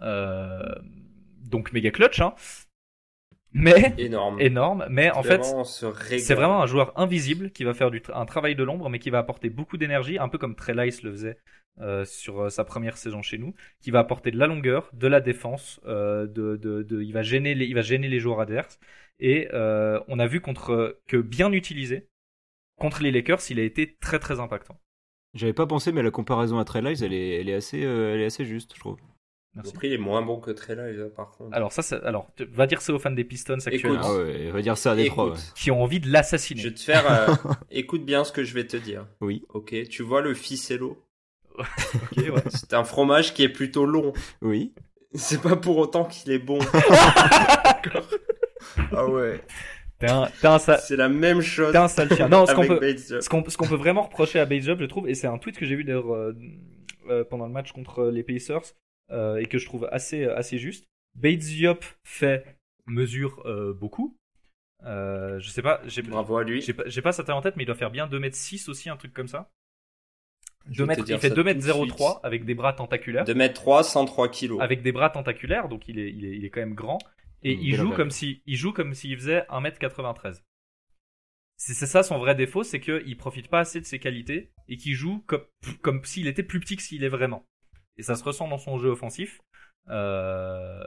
[0.00, 0.74] euh,
[1.44, 2.34] donc méga clutch, hein.
[3.52, 4.38] Mais énorme.
[4.40, 4.86] énorme.
[4.90, 5.42] Mais en fait,
[6.18, 8.98] c'est vraiment un joueur invisible qui va faire du tra- un travail de l'ombre, mais
[8.98, 11.38] qui va apporter beaucoup d'énergie, un peu comme Trey Lyles le faisait
[11.80, 15.20] euh, sur sa première saison chez nous, qui va apporter de la longueur, de la
[15.20, 18.78] défense, euh, de, de, de- il va gêner les, il va gêner les joueurs adverses.
[19.20, 22.08] Et euh, on a vu contre que bien utilisé
[22.78, 24.78] contre les Lakers, il a été très très impactant.
[25.34, 28.14] J'avais pas pensé, mais la comparaison à Trey Lyles, elle est, elle est assez, euh,
[28.14, 28.96] elle est assez juste, je trouve.
[29.54, 29.72] Merci.
[29.72, 31.54] Le prix est moins bon que Trey Lyles, par contre.
[31.56, 34.50] Alors ça, alors tu vas dire ça aux fans des Pistons actuellement Écoute, Ah ouais,
[34.50, 35.28] va dire ça à Détroit.
[35.28, 36.60] Écoute, qui ont envie de l'assassiner.
[36.60, 37.10] je vais te faire.
[37.10, 37.34] euh,
[37.70, 39.06] écoute bien ce que je vais te dire.
[39.20, 39.26] ouais.
[39.26, 41.02] Oui, Ok, tu vois le ficello?
[41.58, 42.42] Ok, ouais.
[42.50, 44.12] C'est un fromage qui est plutôt long.
[44.42, 44.74] oui.
[45.14, 46.58] C'est pas pour autant qu'il est bon.
[48.92, 49.40] Ah ouais.
[49.98, 51.72] T'es un, t'es un, sa- C'est la même chose.
[51.72, 52.28] t'es un sale chien.
[52.28, 55.08] Non, ce qu'on avec peut, ce qu'on peut vraiment reprocher à Bates Diop, je trouve,
[55.08, 56.34] et c'est un tweet que j'ai vu d'ailleurs euh,
[57.08, 58.60] euh, pendant le match contre les Pacers
[59.10, 60.84] euh, et que je trouve assez assez juste.
[61.14, 64.16] Bates Diop fait mesure euh, beaucoup.
[64.84, 66.60] Euh, je sais pas, j'ai Bravo à lui.
[66.60, 68.90] j'ai pas, sa taille en tête, mais il doit faire bien 2 mètres 6 aussi,
[68.90, 69.48] un truc comme ça.
[70.70, 72.18] Je 2 vais te mètres, il fait ça 2 tout mètres de 03 suite.
[72.24, 73.24] avec des bras tentaculaires.
[73.24, 74.60] 2 mètres 3, 103 kilos.
[74.60, 76.98] Avec des bras tentaculaires, donc il est, il est, il est quand même grand.
[77.42, 80.42] Et il joue comme si, il joue comme s'il faisait 1m93.
[81.58, 84.94] C'est ça son vrai défaut, c'est qu'il profite pas assez de ses qualités et qu'il
[84.94, 85.44] joue comme,
[85.80, 87.46] comme s'il était plus petit que s'il est vraiment.
[87.96, 89.40] Et ça se ressent dans son jeu offensif.
[89.88, 90.84] Euh,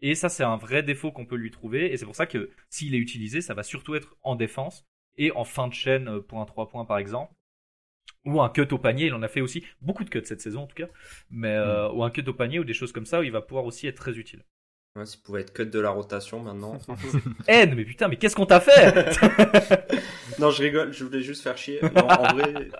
[0.00, 1.92] et ça, c'est un vrai défaut qu'on peut lui trouver.
[1.92, 5.32] Et c'est pour ça que s'il est utilisé, ça va surtout être en défense et
[5.32, 7.34] en fin de chaîne euh, pour un 3 points par exemple.
[8.24, 10.62] Ou un cut au panier, il en a fait aussi beaucoup de cuts cette saison
[10.62, 10.88] en tout cas.
[11.30, 13.42] Mais, euh, ou un cut au panier ou des choses comme ça où il va
[13.42, 14.44] pouvoir aussi être très utile.
[14.98, 16.78] Ouais, S'il pouvait être cut de la rotation maintenant.
[17.48, 18.94] Haine, mais putain, mais qu'est-ce qu'on t'a fait
[20.38, 21.80] non, je rigole, je voulais juste faire chier.
[21.94, 22.70] Non, en vrai,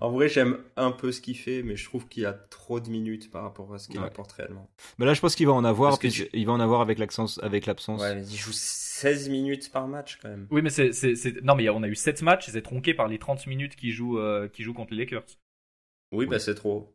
[0.00, 2.88] en vrai j'aime un peu ce qu'il fait, mais je trouve qu'il a trop de
[2.88, 4.06] minutes par rapport à ce qu'il Ouais.
[4.06, 4.70] apporte réellement.
[4.98, 6.60] Mais là, je pense qu'il va en avoir, Parce que puis tu- il va en
[6.60, 8.00] avoir avec l'absence, avec l'absence.
[8.00, 10.46] Ouais, mais il joue 16 minutes par match quand même.
[10.50, 10.92] Oui, mais c'est,
[11.42, 13.90] non, mais on a eu 7 matchs et c'est tronqué par les 30 minutes qu'il
[13.92, 15.24] joue, euh, qu'il joue contre les Lakers.
[16.12, 16.93] Oui, bah c'est trop.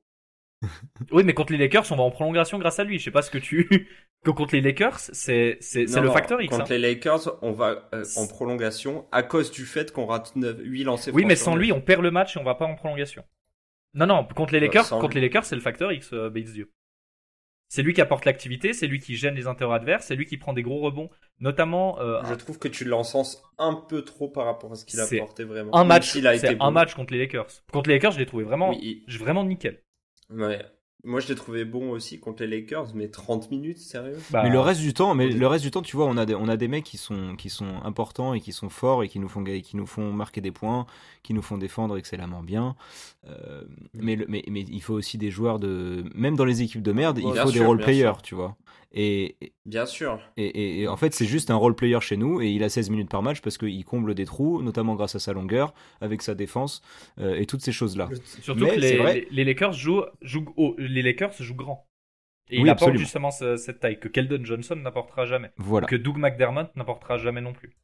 [1.12, 3.00] Oui, mais contre les Lakers, on va en prolongation grâce à lui.
[3.00, 3.88] Je sais pas ce que tu,
[4.26, 6.52] que contre les Lakers, c'est, c'est, le non, facteur X.
[6.52, 6.68] Contre hein.
[6.70, 10.84] les Lakers, on va euh, en prolongation à cause du fait qu'on rate 9, 8
[10.84, 13.24] lancers Oui, mais sans lui, on perd le match et on va pas en prolongation.
[13.94, 15.22] Non, non, contre les Bah, Lakers, contre lui.
[15.22, 16.70] les Lakers, c'est le facteur X, euh, Bates Diop.
[17.72, 20.38] C'est lui qui apporte l'activité, c'est lui qui gêne les intérieurs adverses, c'est lui qui
[20.38, 22.00] prend des gros rebonds, notamment.
[22.00, 25.04] Euh, je trouve que tu l'encenses un peu trop par rapport à ce qu'il a
[25.04, 25.76] apporté vraiment.
[25.76, 27.64] Un match, c'est un match contre les Lakers.
[27.72, 28.74] Contre les Lakers, je l'ai trouvé vraiment,
[29.20, 29.84] vraiment nickel.
[30.30, 30.64] Ouais,
[31.06, 34.18] moi, je l'ai trouvé bon aussi contre les Lakers, mais 30 minutes, sérieux?
[34.32, 36.26] Bah, Mais le reste du temps, mais le reste du temps, tu vois, on a
[36.26, 39.08] des, on a des mecs qui sont, qui sont importants et qui sont forts et
[39.08, 40.86] qui nous font, qui nous font marquer des points,
[41.24, 42.76] qui nous font défendre excellemment bien.
[43.30, 44.00] Euh, mm.
[44.02, 47.20] mais, mais, mais il faut aussi des joueurs de, même dans les équipes de merde,
[47.20, 48.58] il faut des role players, tu vois.
[48.92, 50.20] Et, Bien sûr.
[50.38, 53.10] Et, en fait, c'est juste un role player chez nous et il a 16 minutes
[53.10, 56.82] par match parce qu'il comble des trous, notamment grâce à sa longueur, avec sa défense
[57.20, 58.10] euh, et toutes ces choses-là.
[58.42, 61.88] Surtout que les, les, Lakers jouent, jouent les Lakers jouent grand.
[62.50, 65.52] Et il apporte justement cette taille que Keldon Johnson n'apportera jamais.
[65.58, 65.86] Voilà.
[65.86, 67.76] Que Doug McDermott n'apportera jamais non plus.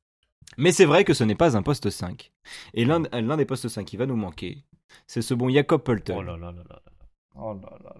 [0.57, 2.31] Mais c'est vrai que ce n'est pas un poste 5.
[2.73, 4.63] Et l'un des postes 5 qui va nous manquer,
[5.05, 6.17] c'est ce bon Jacob Polton.
[6.17, 6.81] Oh là là là là.
[7.35, 7.95] Oh là là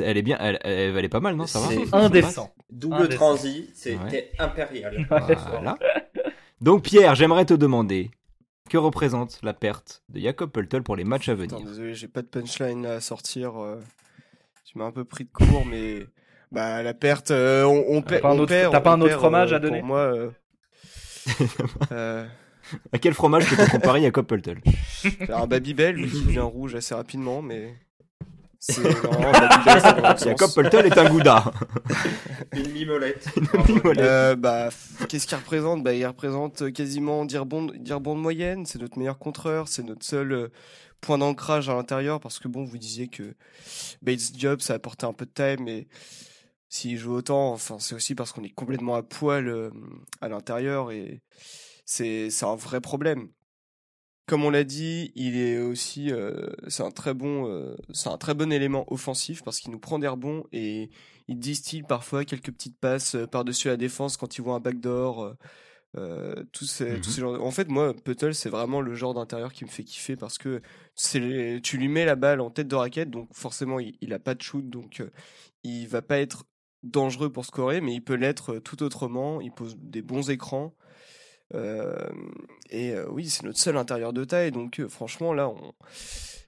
[0.00, 1.68] elle est bien, elle, elle, est pas mal, non Ça va?
[1.68, 2.52] C'est indécent.
[2.70, 5.06] Double transi, c'était impérial.
[5.08, 5.78] Voilà.
[6.60, 8.10] Donc Pierre, j'aimerais te demander
[8.68, 11.60] que représente la perte de Jacob Pöltl pour les matchs à venir?
[11.60, 13.60] Désolé, j'ai pas de punchline à sortir.
[13.60, 13.80] Euh,
[14.64, 16.06] tu m'as un peu pris de court, mais
[16.50, 19.56] bah la perte, euh, on, on, T'as pas, un autre, pas un autre fromage à
[19.56, 19.80] euh, donner?
[19.80, 20.12] Pour moi.
[22.92, 24.60] à quel fromage peux-tu comparer Jacob Pöltl?
[25.28, 27.74] Un Babybel, lui qui devient rouge assez rapidement, mais.
[30.18, 31.44] Jacob Polton est un gouda.
[32.52, 33.26] Une mimolette.
[33.98, 34.70] Euh, bah,
[35.08, 35.82] qu'est-ce qu'il représente?
[35.82, 38.66] Bah, Il représente quasiment dire bon, dire bon de moyenne.
[38.66, 39.68] C'est notre meilleur contreur.
[39.68, 40.48] C'est notre seul euh,
[41.00, 42.20] point d'ancrage à l'intérieur.
[42.20, 43.34] Parce que bon, vous disiez que
[44.02, 45.64] Bates Job, ça apportait un peu de time.
[45.64, 45.86] Mais
[46.68, 49.70] s'il joue autant, enfin, c'est aussi parce qu'on est complètement à poil euh,
[50.20, 50.90] à l'intérieur.
[50.90, 51.22] Et
[51.84, 53.28] c'est un vrai problème
[54.26, 58.18] comme on l'a dit, il est aussi, euh, c'est un très bon, euh, c'est un
[58.18, 60.90] très bon élément offensif parce qu'il nous prend des rebonds et
[61.28, 65.36] il distille parfois quelques petites passes euh, par-dessus la défense quand il voit un backdoor.
[65.96, 69.64] Euh, tous ces, tous mmh En fait, moi, Puttle, c'est vraiment le genre d'intérieur qui
[69.64, 70.60] me fait kiffer parce que
[70.94, 74.18] c'est, tu lui mets la balle en tête de raquette, donc forcément, il, il a
[74.18, 75.02] pas de shoot, donc
[75.62, 76.44] il va pas être
[76.82, 79.40] dangereux pour scorer, mais il peut l'être tout autrement.
[79.40, 80.74] Il pose des bons écrans.
[81.54, 81.94] Euh,
[82.70, 84.52] et euh, oui, c'est notre seul intérieur de taille.
[84.52, 85.72] Donc euh, franchement, là, on,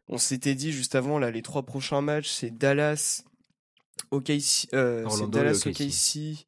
[0.09, 3.22] on s'était dit juste avant, là, les trois prochains matchs, c'est Dallas,
[4.11, 6.46] OKC, c'est Dallas, OKC,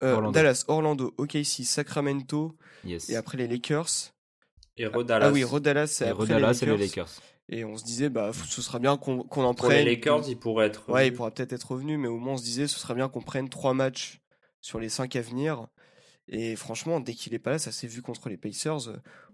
[0.00, 2.56] Dallas, Orlando, OKC, Sacramento,
[2.86, 4.12] et après les Lakers.
[4.76, 5.28] Et Rodallas.
[5.28, 7.08] Ah oui, Rodallas, c'est après les Lakers.
[7.50, 9.84] Et on se disait, bah, ce serait bien qu'on en prenne.
[9.84, 10.88] les Lakers, il pourrait être.
[10.88, 13.08] Ouais, il pourra peut-être être revenu, mais au moins on se disait, ce serait bien
[13.08, 14.20] qu'on prenne trois matchs
[14.60, 15.66] sur les cinq à venir.
[16.28, 18.88] Et franchement, dès qu'il est pas là, ça s'est vu contre les Pacers.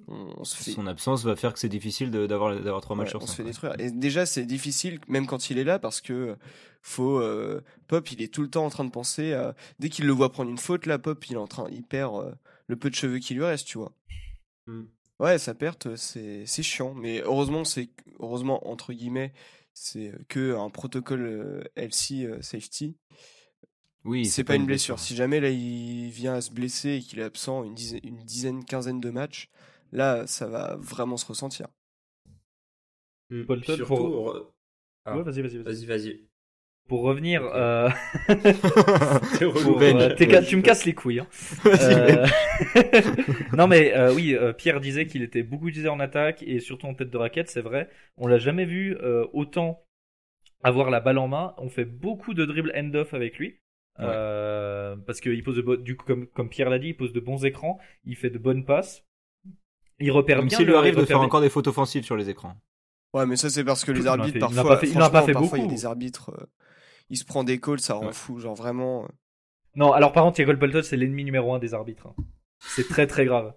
[0.09, 0.73] On, se fait...
[0.73, 3.45] Son absence va faire que c'est difficile d'avoir d'avoir trois matchs sur On se fait
[3.45, 3.79] détruire.
[3.79, 6.37] Et déjà, c'est difficile même quand il est là parce que
[6.83, 10.07] faut euh, Pop, il est tout le temps en train de penser à dès qu'il
[10.07, 12.33] le voit prendre une faute là, Pop, il est en train, il perd euh,
[12.67, 13.93] le peu de cheveux qui lui reste, tu vois.
[14.67, 14.83] Mmh.
[15.21, 16.95] Ouais, sa perte, c'est c'est chiant.
[16.95, 19.33] Mais heureusement, c'est heureusement entre guillemets,
[19.75, 22.97] c'est que un protocole euh, LC safety
[24.05, 24.99] oui, c'est pas, une blessure.
[24.99, 28.25] Si jamais là il vient à se blesser et qu'il est absent une dizaine, une
[28.25, 29.49] dizaine, quinzaine de matchs,
[29.93, 31.69] là ça va vraiment se ressentir.
[33.31, 33.45] Mmh.
[33.45, 34.55] Paul Surtout, pour...
[35.05, 35.17] ah.
[35.17, 36.31] ouais, vas-y, vas-y, vas-y, vas-y.
[36.89, 37.89] Pour revenir, euh...
[39.39, 41.21] pour, euh, tu me casses les couilles.
[41.21, 41.29] Hein.
[41.67, 42.27] Euh...
[43.57, 46.87] non mais euh, oui, euh, Pierre disait qu'il était beaucoup utilisé en attaque et surtout
[46.87, 47.89] en tête de raquette, c'est vrai.
[48.17, 48.97] On l'a jamais vu
[49.33, 49.85] autant
[50.65, 51.55] avoir la balle en main.
[51.59, 53.61] On fait beaucoup de dribble end-off avec lui.
[53.99, 57.21] Euh, parce qu'il pose de du coup, comme, comme Pierre l'a dit, il pose de
[57.21, 59.05] bons écrans, il fait de bonnes passes.
[59.99, 60.57] Il repère bien.
[60.57, 62.57] S'il lui arrive de faire encore des fautes offensives sur les écrans.
[63.13, 65.57] Ouais, mais ça c'est parce que les arbitres parfois, il n'a pas fait, beaucoup.
[65.57, 66.47] Il y a des arbitres, euh,
[67.11, 69.05] il se prend des calls, ça rend fou, genre vraiment.
[69.05, 69.09] Euh.
[69.75, 72.07] Non, alors par contre, Diego Bolton c'est l'ennemi numéro un des arbitres.
[72.07, 72.23] Hein.
[72.61, 73.55] C'est très très grave.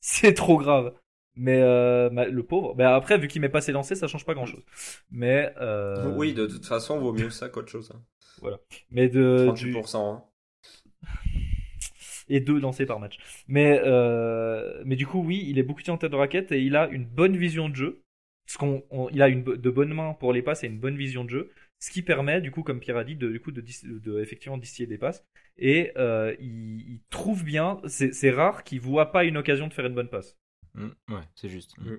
[0.00, 0.94] C'est trop grave.
[1.36, 4.32] Mais euh, le pauvre, ben après vu qu'il met pas ses lancers, ça change pas
[4.32, 4.64] grand chose.
[5.10, 6.10] Mais euh...
[6.16, 7.92] oui, de toute façon, vaut mieux ça qu'autre chose.
[7.94, 8.02] Hein.
[8.40, 8.58] Voilà.
[8.90, 9.96] Mais de 38%.
[9.96, 10.24] Hein.
[12.28, 13.18] Et deux lancés par match.
[13.48, 14.82] Mais euh...
[14.86, 17.04] mais du coup, oui, il est beaucoup en tête de raquette et il a une
[17.04, 18.02] bonne vision de jeu.
[18.46, 21.24] Parce qu'on, il a une de bonnes mains pour les passes et une bonne vision
[21.24, 23.60] de jeu, ce qui permet, du coup, comme Pierre a dit, de, du coup, de,
[23.60, 25.26] de, effectivement distiller des passes.
[25.58, 25.92] Et
[26.38, 27.80] il, il, trouve bien.
[27.86, 30.38] C'est rare qu'il voit pas une occasion de faire une bonne passe.
[30.76, 31.76] Mmh, ouais, c'est juste.
[31.78, 31.96] Mmh.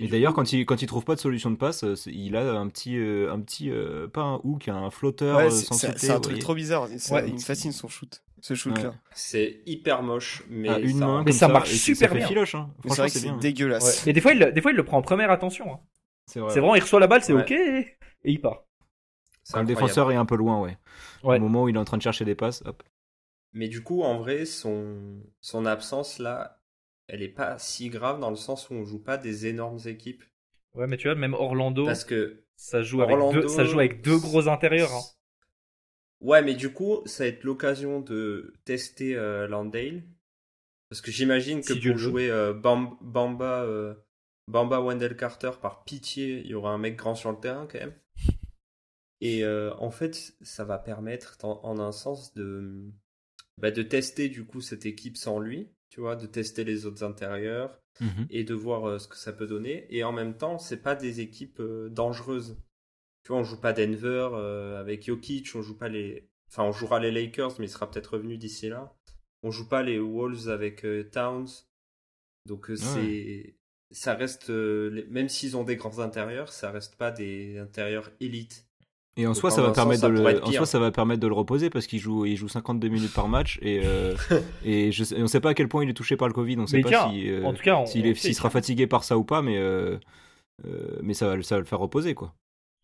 [0.00, 2.52] Et, d'ailleurs, quand il quand il trouve pas de solution de passe, euh, il a
[2.52, 6.54] un petit euh, un petit euh, pas un hook, un flotteur C'est un truc trop
[6.54, 6.88] bizarre.
[6.88, 8.94] il me fascine son shoot, ce shoot là.
[9.12, 12.26] C'est hyper moche, mais ah, une ça, main mais ça, marche super bien.
[12.28, 12.70] Filoche, hein.
[12.84, 14.06] C'est vrai que c'est dégueulasse.
[14.06, 15.72] Et des fois, il des fois il le prend en première attention.
[15.72, 15.80] Hein.
[16.26, 18.64] C'est vraiment il reçoit la balle, c'est ok et il part.
[19.52, 20.76] Quand le défenseur est un peu loin, ouais.
[21.24, 21.38] Ouais.
[21.38, 22.82] Au moment où il est en train de chercher des passes, hop.
[23.54, 26.57] Mais du coup, en vrai, son, son absence là,
[27.08, 30.24] elle est pas si grave dans le sens où on joue pas des énormes équipes.
[30.72, 34.02] Ouais, mais tu vois, même Orlando, Parce que ça joue avec deux, ça joue avec
[34.02, 34.92] deux gros intérieurs.
[34.94, 35.10] hein.
[36.20, 40.02] Ouais, mais du coup, ça va être l'occasion de tester euh, Landale.
[40.90, 43.94] Parce que j'imagine que Si pour jouer euh, Bam- Bamba, euh,
[44.48, 47.80] Bamba Wendell Carter, par pitié, il y aura un mec grand sur le terrain quand
[47.80, 47.94] même.
[49.20, 52.90] Et en fait, ça va permettre, en, en un sens, de,
[53.58, 57.04] bah, de tester du coup cette équipe sans lui, tu vois, de tester les autres
[57.04, 58.26] intérieurs Mhm.
[58.30, 59.86] et de voir euh, ce que ça peut donner.
[59.90, 62.56] Et en même temps, c'est pas des équipes euh, dangereuses.
[63.24, 66.30] Tu vois, on joue pas Denver euh, avec Jokic, on joue pas les.
[66.48, 68.96] Enfin, on jouera les Lakers, mais il sera peut-être revenu d'ici là.
[69.42, 71.48] On joue pas les Wolves avec Towns.
[72.46, 73.56] Donc, c'est.
[73.90, 74.48] Ça reste.
[74.50, 78.67] Même s'ils ont des grands intérieurs, ça reste pas des intérieurs élites.
[79.18, 81.26] Et en soi, ça va permettre sens, de le, en soi, ça va permettre de
[81.26, 84.14] le reposer parce qu'il joue, il joue 52 minutes par match et euh,
[84.64, 86.56] et je on sait pas à quel point il est touché par le Covid.
[86.58, 88.20] On sait Mais pas tiens, si, euh, en tout cas, on, s'il on est, sait
[88.28, 89.98] s'il sera fatigué par ça ou pas, mais euh,
[90.66, 92.34] euh, mais ça va, le- ça va le faire reposer quoi.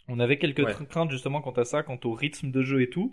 [0.09, 0.75] On avait quelques Ouais.
[0.91, 3.13] craintes justement quant à ça, quant au rythme de jeu et tout.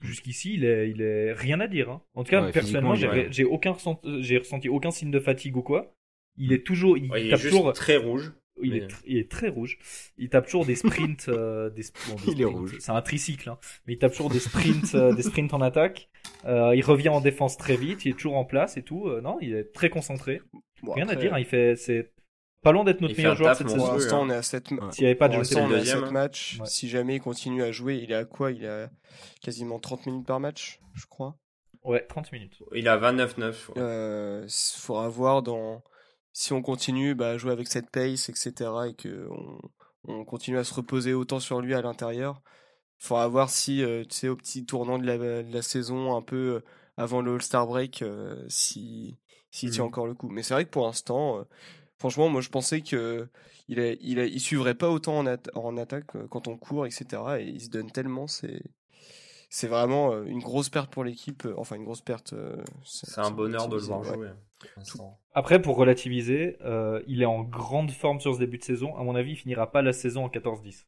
[0.00, 1.90] Jusqu'ici, il est, il est rien à dire.
[1.90, 2.02] hein.
[2.14, 2.94] En tout cas, Ouais, personnellement,
[3.30, 5.94] j'ai, aucun ressenti, j'ai ressenti aucun signe de fatigue ou quoi.
[6.36, 8.32] Il est toujours, il Ouais, il est juste toujours, très rouge.
[8.62, 9.78] Il, mais- est tr- il est très rouge.
[10.18, 12.76] Il tape toujours des sprints, euh, des, sp- bon, des Il est sprints, rouge.
[12.80, 13.58] C'est un tricycle, hein.
[13.86, 16.08] mais il tape toujours des sprints, euh, des sprints en attaque.
[16.44, 18.04] Euh, il revient en défense très vite.
[18.04, 19.08] Il est toujours en place et tout.
[19.08, 20.40] Euh, non, il est très concentré.
[20.82, 21.34] Bon, Rien à dire.
[21.34, 21.38] hein.
[21.38, 22.12] Il fait, c'est
[22.62, 23.84] pas loin d'être notre Il meilleur joueur cette saison.
[23.84, 24.26] Pour l'instant, hein.
[24.26, 24.78] on est à 7 Ouais.
[24.90, 26.00] S'il n'y avait pas de on est à deuxième.
[26.04, 26.58] 7 matchs.
[26.60, 26.66] Ouais.
[26.66, 28.50] Si jamais il continue à jouer, il est à quoi?
[28.50, 28.90] Il est à
[29.42, 31.36] quasiment 30 minutes par match, je crois.
[31.84, 32.58] Ouais, 30 minutes.
[32.74, 33.44] Il a 29-9.
[33.44, 33.54] ouais.
[33.76, 35.84] Euh, s- faudra voir dans
[36.38, 38.88] si on continue bah, à jouer avec cette pace, etc.
[38.88, 39.58] et que on,
[40.04, 42.42] on continue à se reposer autant sur lui à l'intérieur.
[42.98, 46.22] Faudra voir si, euh, tu sais, au petit tournant de la, de la saison, un
[46.22, 46.64] peu euh,
[46.96, 49.18] avant le All-Star break, euh, si
[49.50, 49.88] s'il tient Mhm.
[49.88, 50.28] encore le coup.
[50.28, 51.44] Mais c'est vrai que pour l'instant, euh,
[51.98, 53.28] franchement, moi je pensais que
[53.68, 56.86] il, a, il, a- il suivrait pas autant en, atta- en attaque quand on court,
[56.86, 57.40] etc.
[57.40, 58.62] Et il se donne tellement, c'est
[59.48, 61.44] c'est vraiment euh, une grosse perte pour l'équipe.
[61.46, 62.32] euh, Enfin, une grosse perte.
[62.32, 64.28] euh, C'est un bonheur de le voir jouer.
[65.34, 68.96] Après, pour relativiser, euh, il est en grande forme sur ce début de saison.
[68.96, 70.86] À mon avis, il finira pas la saison en 14-10.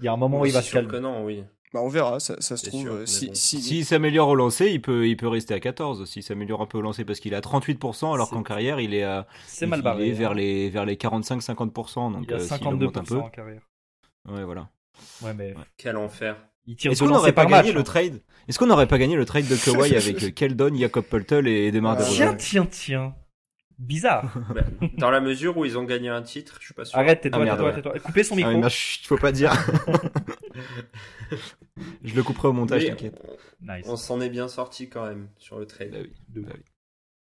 [0.00, 0.90] Il y a un moment où il va se calmer.
[0.90, 1.44] que non, oui.
[1.72, 2.82] Bah, on verra, ça, ça se trouve.
[2.82, 3.34] sûr, euh, si, bon.
[3.34, 6.04] si- S'il s'améliore au lancer, il peut, il peut rester à 14.
[6.08, 8.94] S'il s'améliore un peu au lancer parce qu'il est à 38%, alors qu'en carrière, il
[8.94, 10.06] est, à, C'est il- mal barré.
[10.06, 10.34] il est vers hein.
[10.34, 12.12] les, vers les 45-50%.
[12.12, 13.18] Donc il a euh, s'il 52% augmente un peu.
[13.18, 13.62] en carrière.
[14.28, 14.70] Ouais, voilà.
[15.22, 16.36] Ouais, mais Quel enfer.
[16.66, 18.20] Il tire Est-ce qu'on n'aurait pas gagné le trade?
[18.48, 21.92] Est-ce qu'on n'aurait pas gagné le trade de Kawhi avec Keldon, Jacob Pultel et Demar
[21.92, 23.14] Ah, DeRozan Tiens, tiens, tiens.
[23.78, 24.32] Bizarre.
[24.54, 24.62] Bah,
[24.96, 26.98] dans la mesure où ils ont gagné un titre, je suis pas sûr.
[26.98, 27.82] Arrête, tais-toi, Ah, merde, tais-toi, ouais.
[27.82, 27.98] tais-toi.
[28.00, 28.52] Coupez son Ah, micro.
[28.52, 29.52] mais non, chut, faut pas dire.
[32.02, 33.22] Je le couperai au montage, Mais t'inquiète.
[33.60, 33.84] Nice.
[33.88, 35.90] on s'en est bien sorti quand même sur le trade.
[35.92, 36.42] Bah oui.
[36.42, 36.60] Bah oui.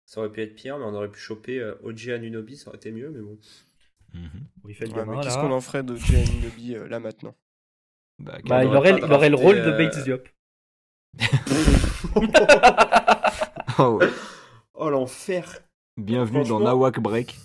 [0.06, 2.78] Ça aurait pu être pire, mais on aurait pu choper euh, OG Anunobi, ça aurait
[2.78, 3.38] été mieux, mais bon.
[4.14, 4.28] Mhm.
[4.68, 5.42] Il fait Ouais, Qu'est-ce là.
[5.42, 7.34] qu'on en ferait de Gianni euh, là maintenant?
[8.20, 10.28] Bah, Bah, il aurait il le rôle de euh, Bates Diop.
[13.78, 14.08] oh, ouais.
[14.74, 15.60] Oh l'enfer
[15.96, 17.36] Bienvenue dans Nawak Break.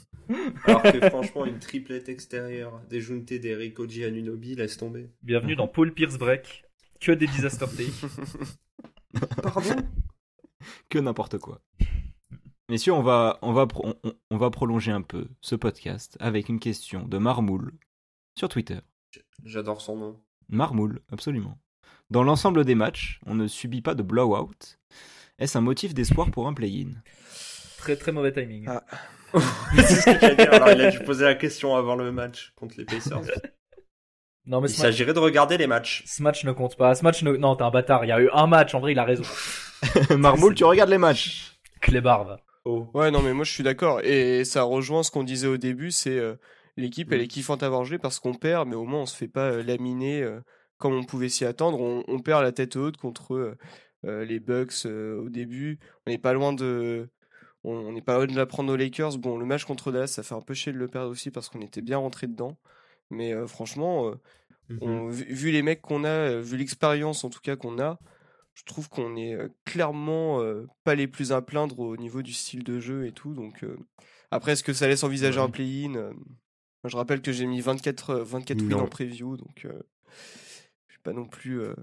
[0.66, 5.10] Alors que franchement, une triplette extérieure, des Junte, d'Eric OG Anunobi, laisse tomber.
[5.24, 6.66] Bienvenue dans Paul Pierce Break.
[7.00, 8.12] Que des disaster takes.
[9.42, 9.76] Pardon?
[10.90, 11.62] Que n'importe quoi.
[12.70, 13.96] Messieurs, on va, on, va on,
[14.30, 17.72] on va prolonger un peu ce podcast avec une question de Marmoul
[18.38, 18.80] sur Twitter.
[19.44, 20.25] J'adore son nom.
[20.50, 21.58] Marmoul, absolument.
[22.12, 24.78] Dans l'ensemble des matchs, on ne subit pas de blowout.
[25.40, 26.92] Est-ce un motif d'espoir pour un play-in?
[27.78, 28.66] Très très mauvais timing.
[28.68, 28.84] Ah.
[29.76, 30.54] C'est ce que j'allais dire.
[30.54, 33.22] Alors il a dû poser la question avant le match contre les Pacers.
[34.46, 36.04] Non mais Il match, s'agirait de regarder les matchs.
[36.06, 36.94] ce match ne compte pas.
[36.96, 37.36] Ce match ne...
[37.36, 38.06] Non, t'es un bâtard.
[38.06, 38.76] Il y a eu un match.
[38.76, 39.24] En vrai, il a raison.
[40.18, 42.40] Marmoul, tu regardes les matchs Clébarde.
[42.64, 42.88] Oh.
[42.94, 44.02] Ouais, non, mais moi je suis d'accord.
[44.04, 46.36] Et ça rejoint ce qu'on disait au début c'est euh,
[46.78, 49.16] l'équipe, elle est kiffante à voir jouer parce qu'on perd, mais au moins on se
[49.16, 50.28] fait pas laminer
[50.78, 51.80] comme on pouvait s'y attendre.
[51.82, 53.56] On, on perd la tête haute contre
[54.04, 55.80] les Bucks au début.
[56.06, 57.10] On n'est pas loin de.
[57.64, 59.18] On n'est pas loin de la prendre aux Lakers.
[59.18, 61.50] Bon, le match contre Dallas, ça fait un peu chier de le perdre aussi parce
[61.50, 62.58] qu'on était bien rentré dedans.
[63.10, 67.40] Mais euh, franchement, euh, on- vu, vu les mecs qu'on a, vu l'expérience en tout
[67.42, 67.98] cas qu'on a,
[68.54, 72.64] je trouve qu'on est clairement euh, pas les plus à plaindre au niveau du style
[72.64, 73.34] de jeu et tout.
[73.34, 73.66] Donc
[74.30, 75.46] après, est-ce que ça laisse envisager Ouais.
[75.46, 76.14] un play-in
[76.88, 78.80] Je rappelle que j'ai mis 24, euh, 24 wins Non.
[78.84, 79.82] en preview, donc euh,
[80.88, 81.62] je suis pas non plus.
[81.62, 81.74] euh,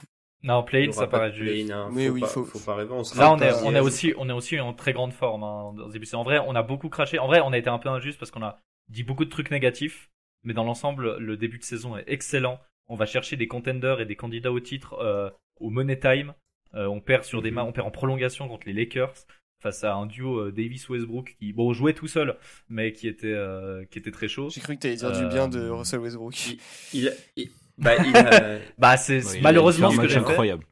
[0.42, 1.50] Non, play-in, ça paraît juste.
[1.50, 1.90] play-in, hein.
[1.92, 2.92] Mais faut oui, pas, faut- faut pas rêver.
[2.92, 5.12] On sera Là, on est, pas- on est aussi, on est aussi en très grande
[5.12, 5.74] forme hein.
[6.14, 7.18] En vrai, on a beaucoup craché.
[7.18, 9.50] En vrai, on a été un peu injuste parce qu'on a dit beaucoup de trucs
[9.50, 10.11] négatifs.
[10.44, 12.59] Mais dans l'ensemble, le début de saison est excellent.
[12.88, 15.30] on va chercher des contenders et des candidats au titre euh,
[15.61, 16.34] au money time.
[16.74, 17.59] Euh, on perd sur des Mhm.
[17.59, 19.14] on perd en prolongation contre les Lakers
[19.62, 22.36] face à un duo euh, Davis Westbrook qui bon jouait tout seul
[22.68, 24.48] mais qui était euh, qui était très chaud.
[24.50, 26.34] J'ai cru que t'allais dire du bien de Euh, Russell Westbrook.
[26.48, 26.58] Il,
[26.92, 27.92] il, il- bah,
[28.78, 30.16] Bah c'est Ouais, malheureusement ce que fait.
[30.16, 30.64] incroyable.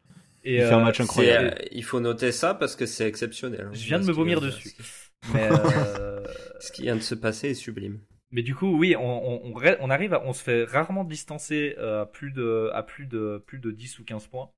[0.43, 1.55] Et, Il fait un match incroyable.
[1.59, 3.67] euh, il faut noter ça parce que c'est exceptionnel.
[3.69, 3.71] hein.
[3.75, 4.71] Je viens de me vomir dessus.
[5.33, 6.23] mais euh,
[6.61, 8.01] Ce qui vient de se passer est sublime.
[8.33, 11.05] Mais du coup, oui, on, on, on, re- on arrive, à, on se fait rarement
[11.05, 14.51] distancer à plus de, à plus de, plus de 10 ou 15 points.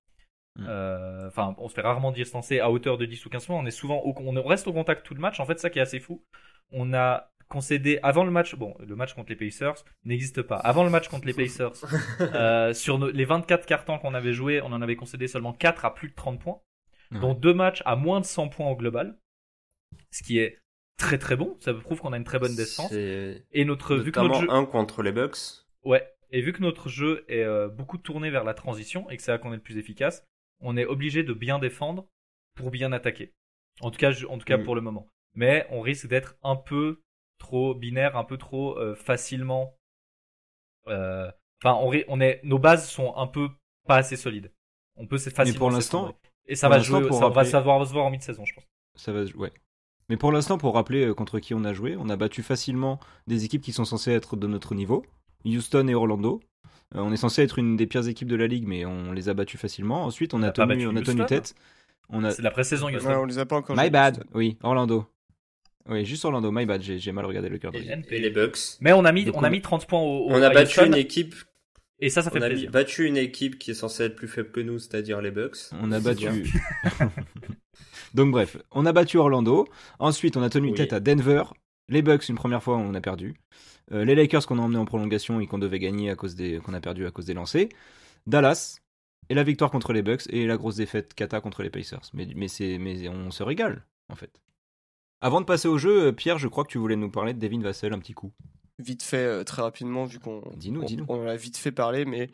[0.57, 0.67] Mm.
[0.69, 3.57] Euh, Enfin, on se fait rarement distancer à hauteur de 10 ou 15 points.
[3.57, 5.41] On est souvent, au, on reste au contact tout le match.
[5.41, 6.23] En fait, ça qui est assez fou.
[6.71, 8.55] On a concédé avant le match.
[8.55, 9.75] Bon, le match contre les Pacers
[10.05, 10.57] n'existe pas.
[10.57, 11.73] Avant le match contre les Pacers,
[12.21, 15.85] euh, sur nos- les 24 cartons qu'on avait joués, on en avait concédé seulement 4
[15.85, 16.61] à plus de 30 points.
[17.13, 17.21] Ouais.
[17.21, 19.19] Donc deux matchs à moins de 100 points au global,
[20.11, 20.59] ce qui est
[20.99, 21.57] très très bon.
[21.61, 22.93] Ça prouve qu'on a une très bonne défense.
[22.93, 25.37] Et notre, vu que notre jeu, un contre les Bucks.
[25.85, 29.23] Ouais, et vu que notre jeu est euh, beaucoup tourné vers la transition et que
[29.23, 30.25] c'est là qu'on est le plus efficace,
[30.63, 32.07] on est obligé de bien défendre
[32.55, 33.33] pour bien attaquer.
[33.81, 34.65] En tout cas, en tout cas Mm.
[34.65, 35.07] pour le moment.
[35.35, 37.01] Mais on risque d'être un peu
[37.39, 39.75] trop binaire, un peu trop euh, facilement.
[40.89, 41.31] euh,
[41.65, 43.49] Enfin, on, est, nos bases sont un peu
[43.87, 44.51] pas assez solides.
[44.97, 45.71] On peut facilement.
[45.71, 46.09] pour s'effondrer.
[46.13, 48.53] l'instant- et ça pour va jouer, pour ça va savoir se voir en mi-saison, je
[48.55, 48.65] pense.
[48.97, 49.53] Ça va, ouais.
[50.09, 52.99] Mais pour l'instant, pour rappeler euh, contre qui on a joué, on a battu facilement
[53.29, 55.07] des équipes qui sont censées être de notre niveau,
[55.45, 56.41] Houston et Orlando.
[56.95, 59.29] Euh, on est censé être une des pires équipes de la ligue, mais on les
[59.29, 60.05] a battus facilement.
[60.05, 61.55] Ensuite, on On a a pas tenu, on a tenu tête.
[62.09, 63.09] On a C'est la pré-saison, Houston.
[63.09, 64.29] Ouais, on les a pas encore my bad, Houston.
[64.35, 65.07] oui, Orlando.
[65.89, 66.83] Oui, juste Orlando, my bad.
[66.83, 67.73] J'ai mal regardé le cœur.
[67.75, 67.89] Et.
[68.11, 68.59] Et les Bucks.
[68.81, 70.79] Mais on a mis, Donc, on a mis 30 points au, au On a battu
[70.81, 71.35] Houston, une équipe.
[71.99, 72.71] et ça, ça fait On a plaisir.
[72.71, 75.57] battu une équipe qui est censée être plus faible que nous, c'est-à-dire les Bucks.
[75.81, 76.53] On a battu.
[78.15, 79.67] Donc bref, on a battu Orlando.
[79.99, 80.75] Ensuite, on a tenu Oui.
[80.75, 81.45] tête à Denver.
[81.89, 83.35] Les Bucks, une première fois, on a perdu.
[83.93, 86.59] Euh, les Lakers qu'on a emmené en prolongation et qu'on devait gagner à cause des
[86.61, 87.69] qu'on a perdu à cause des lancers.
[88.27, 88.79] Dallas
[89.29, 92.03] et la victoire contre les Bucks et la grosse défaite Kata contre les Pacers.
[92.15, 94.41] Mais mais c'est mais on se régale en fait.
[95.21, 97.39] Avant de passer au jeu, euh, Pierre, je crois que tu voulais nous parler de
[97.39, 98.33] Devin Vassell un petit coup.
[98.79, 100.43] Vite fait, euh, très rapidement, vu qu'on
[100.81, 102.31] on- on a vite fait parler, mais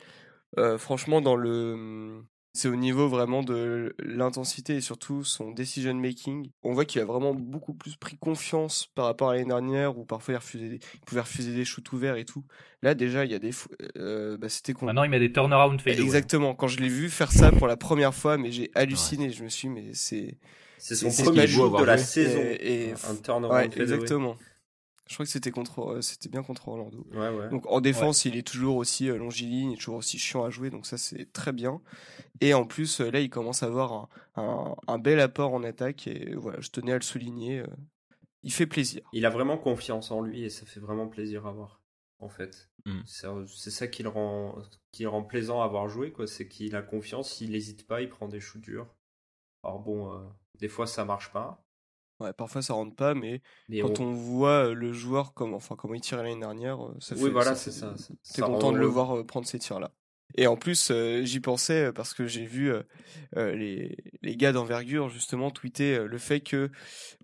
[0.58, 2.22] euh, franchement, dans le,
[2.54, 6.50] c'est au niveau vraiment de l'intensité et surtout son decision making.
[6.62, 10.04] On voit qu'il a vraiment beaucoup plus pris confiance par rapport à l'année dernière où
[10.04, 12.44] parfois il, refusait des- il pouvait refuser des shoots ouverts et tout.
[12.82, 13.50] Là déjà, il y a des,
[13.96, 14.86] euh, bah, c'était con.
[14.86, 15.98] Maintenant, il met des turnaround fade.
[16.00, 16.54] Exactement.
[16.54, 19.30] Quand je l'ai vu faire ça pour la première fois, mais j'ai halluciné.
[19.30, 20.36] Je me suis, dit, mais c'est
[20.78, 22.40] C'est son premier avoir de la saison.
[22.40, 23.82] Et- et- un turnover ouais, fadeaway.
[23.94, 24.36] exactement.
[25.08, 27.06] Je crois que c'était contre, euh, c'était bien contre Orlando.
[27.12, 27.48] Ouais, ouais.
[27.50, 30.50] Donc en défense, il est toujours aussi euh, longiligne, il est toujours aussi chiant à
[30.50, 31.80] jouer, donc ça c'est très bien.
[32.40, 35.64] Et en plus, euh, là, il commence à avoir un, un- un bel apport en
[35.64, 37.60] attaque, et voilà, je tenais à le souligner.
[37.60, 37.66] euh,
[38.42, 39.02] il fait plaisir.
[39.12, 41.82] Il a vraiment confiance en lui et ça fait vraiment plaisir à voir.
[42.20, 43.00] En fait, Mm.
[43.06, 44.58] c'est c'est ça qui le rend,
[44.92, 46.26] qui le rend plaisant à avoir joué, quoi.
[46.26, 48.94] C'est qu'il a confiance, il n'hésite pas, il prend des shoots durs.
[49.64, 50.18] Alors bon, euh,
[50.58, 51.64] des fois ça marche pas.
[52.20, 55.94] Ouais, parfois ça rentre pas, mais Mais quand on voit le joueur comme, enfin, comment
[55.94, 57.22] il tire l'année dernière, ça fait.
[57.22, 57.94] oui, voilà, ça c'est fait- ça.
[58.34, 59.92] T'es content rend de le voir prendre ces tirs-là.
[60.36, 62.82] Et en plus, euh, j'y pensais parce que j'ai vu euh,
[63.54, 66.70] les, les gars d'envergure justement tweeter euh, le fait que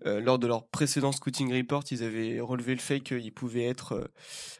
[0.03, 4.09] lors de leur précédent scouting report, ils avaient relevé le fait qu'ils pouvaient être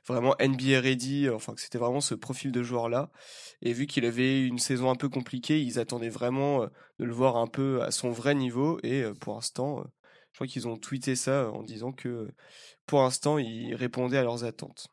[0.07, 3.09] vraiment NBA ready, enfin que c'était vraiment ce profil de joueur-là.
[3.61, 6.65] Et vu qu'il avait une saison un peu compliquée, ils attendaient vraiment
[6.99, 8.79] de le voir un peu à son vrai niveau.
[8.83, 9.83] Et pour l'instant,
[10.35, 12.27] je crois qu'ils ont tweeté ça euh, en disant que euh,
[12.85, 14.89] pour l'instant, il répondait à leurs attentes.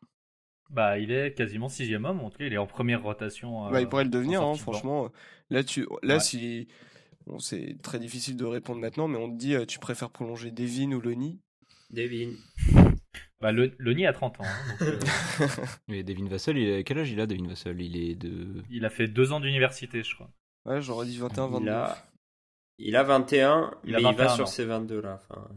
[0.70, 2.20] Bah, il est quasiment sixième homme.
[2.20, 3.66] En tout cas, il est en première rotation.
[3.66, 5.11] euh, Bah, il pourrait le en devenir, hein, franchement.
[5.51, 6.20] Là, tu, là Ouais.
[6.20, 6.68] si,
[7.26, 10.93] bon, c'est très difficile de répondre maintenant, mais on te dit, tu préfères prolonger Devin
[10.93, 11.40] ou Lonnie?
[11.90, 12.30] Devin.
[13.40, 14.45] Bah, le, Lonnie a 30 ans.
[14.45, 14.99] hein, donc, euh,
[15.93, 17.82] Et Devin Vassell, il a- quel âge il a Devin Vassell?
[17.82, 20.30] Il est de il a fait deux ans d'université, je crois.
[20.66, 21.66] Ouais, j'aurais dit 21, 22.
[21.66, 21.99] Il a,
[22.83, 24.47] il a 21, Il a mais il 21 va sur ans.
[24.47, 25.20] ses 22 là.
[25.28, 25.49] Enfin,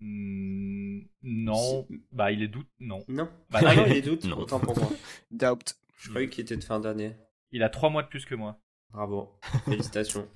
[0.00, 1.86] Hmm, non.
[2.12, 2.66] Bah, il est doute.
[2.80, 3.04] Non.
[3.08, 3.28] non.
[3.50, 4.38] Bah, Ah non, non, il- est doute, Non.
[4.38, 4.90] autant pour moi.
[5.30, 5.76] Doubt.
[5.96, 7.16] Je croyais qu'il était de fin d'année.
[7.52, 8.58] Il a trois mois de plus que moi.
[8.92, 9.30] Bravo.
[9.64, 10.28] Félicitations.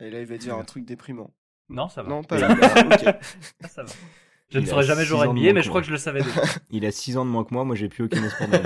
[0.00, 1.34] Et là, il va dire un truc déprimant.
[1.68, 2.08] Non, ça va.
[2.08, 2.50] Non, pas là.
[2.52, 3.16] ok.
[3.62, 3.92] Ah, ça va.
[4.48, 5.98] Je ne Il a saurais jamais jouer à NBA, mais je crois que je le
[5.98, 6.40] savais déjà.
[6.70, 8.60] Il a 6 ans de moins que moi, moi j'ai plus aucun espoir dans.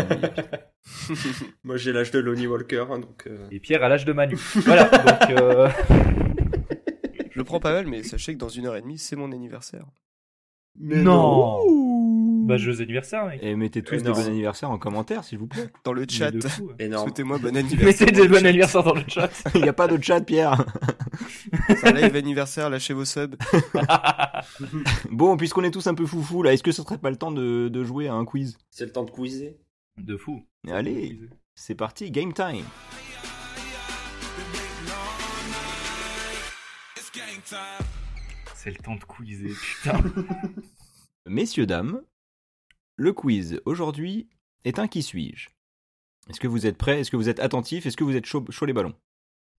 [1.65, 3.27] Moi j'ai l'âge de Lonnie Walker, hein, donc.
[3.27, 4.37] euh, Et Pierre à l'âge de Manu.
[4.57, 4.85] Voilà.
[4.91, 5.71] Donc, euh,
[7.41, 9.87] le prends pas mal, mais sachez que dans une heure et demie, c'est mon anniversaire.
[10.79, 11.59] non.
[12.47, 13.39] Bah, joyeux anniversaire, mec.
[13.43, 14.23] Et mettez tous des Énorme.
[14.23, 15.69] bon anniversaire en commentaire, s'il vous plaît.
[15.85, 16.75] Dans le chat, fou, ouais.
[16.87, 17.05] Énorme.
[17.09, 17.85] souhaitez-moi bon anniversaire.
[17.87, 18.47] Mettez des le bon chat.
[18.49, 19.31] anniversaire dans le chat.
[19.55, 20.65] Il n'y a pas de chat, Pierre.
[21.69, 23.37] C'est un live anniversaire, lâchez vos subs.
[25.11, 27.31] Bon, puisqu'on est tous un peu foufou là, est-ce que ce serait pas le temps
[27.33, 28.57] de, de jouer à un quiz?
[28.71, 29.57] C'est le temps de quizer.
[29.99, 30.43] De fou.
[30.69, 31.21] Allez,
[31.55, 32.65] C'est parti, game time.
[38.55, 40.03] C'est le temps de quizer, putain.
[41.27, 42.03] Messieurs, dames,
[42.97, 44.29] le quiz aujourd'hui
[44.65, 45.49] est un qui suis-je?
[46.29, 47.01] Est-ce que vous êtes prêts?
[47.01, 47.87] Est-ce que vous êtes attentifs?
[47.87, 48.95] Est-ce que vous êtes chaud, chaud les ballons?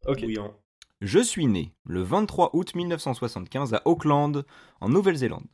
[0.06, 0.20] Ok.
[0.24, 0.54] Oui, hein.
[1.02, 4.46] Je suis né le 23 août 1975 à Auckland,
[4.80, 5.48] en Nouvelle-Zélande.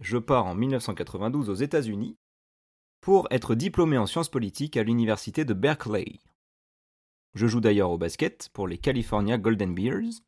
[0.00, 2.18] Je pars en 1992 aux États-Unis
[3.00, 6.20] pour être diplômé en sciences politiques à l'université de Berkeley.
[7.34, 10.20] Je joue d'ailleurs au basket pour les California Golden Bears.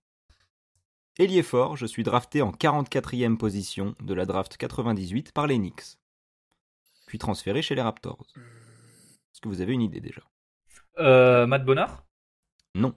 [1.18, 5.98] Ailier fort, je suis drafté en 44e position de la draft 98 par les Knicks.
[7.06, 8.24] Puis transféré chez les Raptors.
[8.36, 10.22] Est-ce que vous avez une idée déjà?
[10.98, 12.04] Euh, Matt Bonnard
[12.74, 12.94] Non.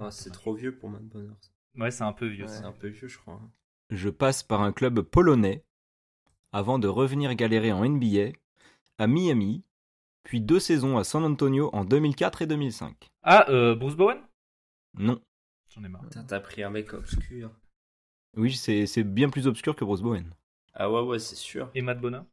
[0.00, 1.32] Ah, c'est trop vieux pour Matt Bonner.
[1.76, 2.44] Ouais, c'est un peu vieux.
[2.46, 2.50] Ouais.
[2.50, 3.34] C'est un peu vieux, je crois.
[3.34, 3.50] hein.
[3.90, 5.64] Je passe par un club polonais
[6.52, 8.32] avant de revenir galérer en NBA
[8.98, 9.64] à Miami,
[10.22, 13.08] puis deux saisons à San Antonio en 2004 et 2005.
[13.22, 14.20] Ah, euh, Bruce Bowen?
[14.94, 15.20] Non.
[15.74, 16.02] J'en ai marre.
[16.02, 17.50] Putain, T'as pris un mec obscur.
[18.36, 20.32] Oui, c'est c'est bien plus obscur que Bruce Bowen.
[20.74, 21.70] Ah ouais, ouais, c'est sûr.
[21.74, 22.24] Et Matt Bonnard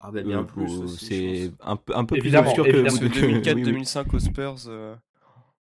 [0.00, 2.78] Ah bah bien Euh, plus euh, C'est un, peu- un peu Évidemment, plus obscur que...
[2.88, 2.98] évidemment.
[2.98, 3.82] Que que- oui, oui.
[3.82, 4.56] 2004-2005 aux Spurs.
[4.68, 4.96] euh,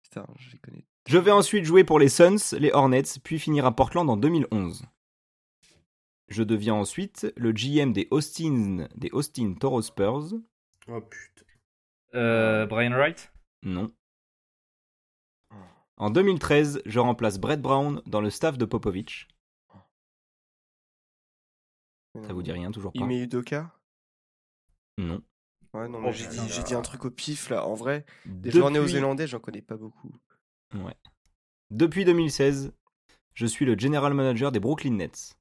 [0.04, 0.86] Putain, je les connais.
[1.08, 4.84] Je vais ensuite jouer pour les Suns, les Hornets, puis finir à Portland en 2011.
[6.28, 10.34] Je deviens ensuite le GM des Austin, des Austin Toro Spurs.
[10.88, 11.46] Oh putain.
[12.16, 13.32] euh, Brian Wright?
[13.64, 13.88] Non.
[16.00, 19.28] En 2013, je remplace Brett Brown dans le staff de Popovich.
[22.26, 23.00] Ça vous dit rien, toujours pas?
[23.00, 23.72] Ime Udoka?
[24.98, 25.22] Non.
[25.74, 27.66] Ouais, non, Oh, mais j'ai dit, j'ai dit un truc au pif là.
[27.66, 30.12] En vrai, des Depuis- joueurs néo-zélandais, j'en connais pas beaucoup.
[31.70, 32.74] Depuis 2016,
[33.36, 35.36] je suis le general manager des Brooklyn Nets.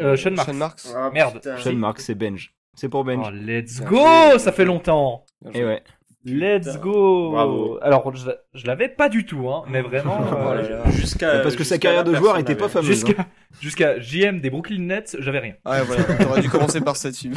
[0.00, 0.46] euh, Sean Marks.
[0.48, 1.34] Sean Marks Ah, Merde.
[1.34, 1.56] putain.
[1.58, 2.54] Sean Marks, c'est Benj.
[2.74, 3.26] C'est pour Benj.
[3.26, 4.38] Oh, let's go.
[4.38, 5.64] Ça fait longtemps Et joué.
[5.64, 5.84] ouais.
[6.24, 7.78] Let's go Bravo.
[7.82, 10.18] Alors, je, je l'avais pas du tout, hein, mais vraiment...
[10.52, 10.90] Euh.
[10.90, 11.40] Jusqu'à.
[11.40, 13.04] Parce que sa carrière de joueur était pas fameuse.
[13.04, 13.14] hein.
[13.60, 15.54] Jusqu'à jusqu'à JM des Brooklyn Nets, j'avais rien.
[15.64, 17.32] Ah, voilà, t'aurais dû commencer par ça, tu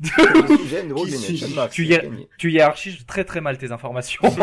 [0.00, 2.28] Je suis GM de Brooklyn Nets, Tu y gagné.
[2.38, 4.22] Tu hiérarchises très très mal tes informations.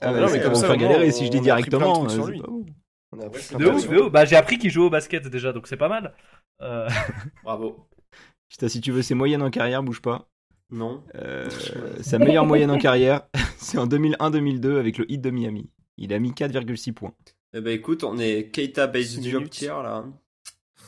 [0.00, 2.04] Ah, Ouais, non, mais comme ça, au moins, galérer si je dis on a directement.
[2.04, 2.26] euh.
[3.12, 3.28] On a
[3.58, 4.10] de ouf, de ouf.
[4.12, 6.12] Bah, j'ai appris qu'il jouait au basket déjà, donc c'est pas mal.
[6.60, 6.86] Euh,
[7.42, 7.88] Bravo.
[8.50, 10.28] Putain, si tu veux ses moyennes en carrière, bouge pas.
[10.70, 11.02] Non.
[11.14, 11.48] Euh,
[12.00, 13.22] sa meilleure moyenne en carrière,
[13.58, 15.70] c'est en 2001-2002 avec le Heat de Miami.
[15.96, 17.14] Il a mis 4,6 points.
[17.54, 20.04] Eh ben écoute, on est Keita base job tier là.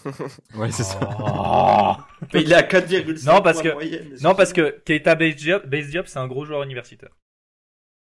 [0.55, 1.93] Ouais, c'est oh.
[2.35, 4.17] Mais il est à 4,5 Non, parce points que- moyenne.
[4.23, 7.17] Non, parce que Keita Base Diop, Base Diop, c'est un gros joueur universitaire.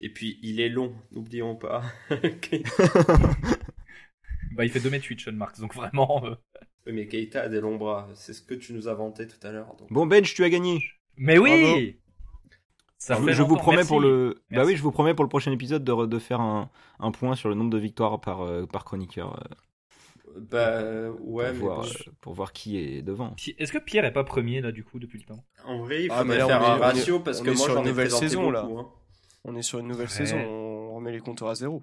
[0.02, 1.82] Et puis il est long, n'oublions pas.
[4.52, 6.22] Bah, il fait 2 mètres 8, Sean Marks, donc vraiment.
[6.24, 6.34] euh.
[6.86, 8.08] Oui, mais Keita a des longs bras.
[8.14, 9.74] C'est ce que tu nous as vanté tout à l'heure.
[9.78, 9.90] donc.
[9.92, 10.82] Bon, Benj, tu as gagné.
[11.16, 11.96] Mais oui.
[12.98, 13.88] Ça je fait je vous promets merci.
[13.88, 14.42] pour le.
[14.50, 17.10] Bah oui, je vous promets pour le prochain épisode de, re- de faire un, un
[17.12, 19.38] point sur le nombre de victoires par, euh, par chroniqueur
[20.34, 21.88] euh, Bah ouais, pour, mais voir, euh,
[22.20, 23.34] pour voir qui est devant.
[23.58, 25.44] Est-ce que Pierre est pas premier là du coup depuis le temps?
[25.64, 27.54] En vrai, il Ah, faudrait là, faire on un est- ratio parce on que est
[27.54, 28.64] moi sur j'en une ai nouvelle présenté saison, là.
[28.68, 28.86] hein.
[29.44, 30.12] On est sur une nouvelle Ouais.
[30.12, 31.82] saison, on remet les compteurs à zéro.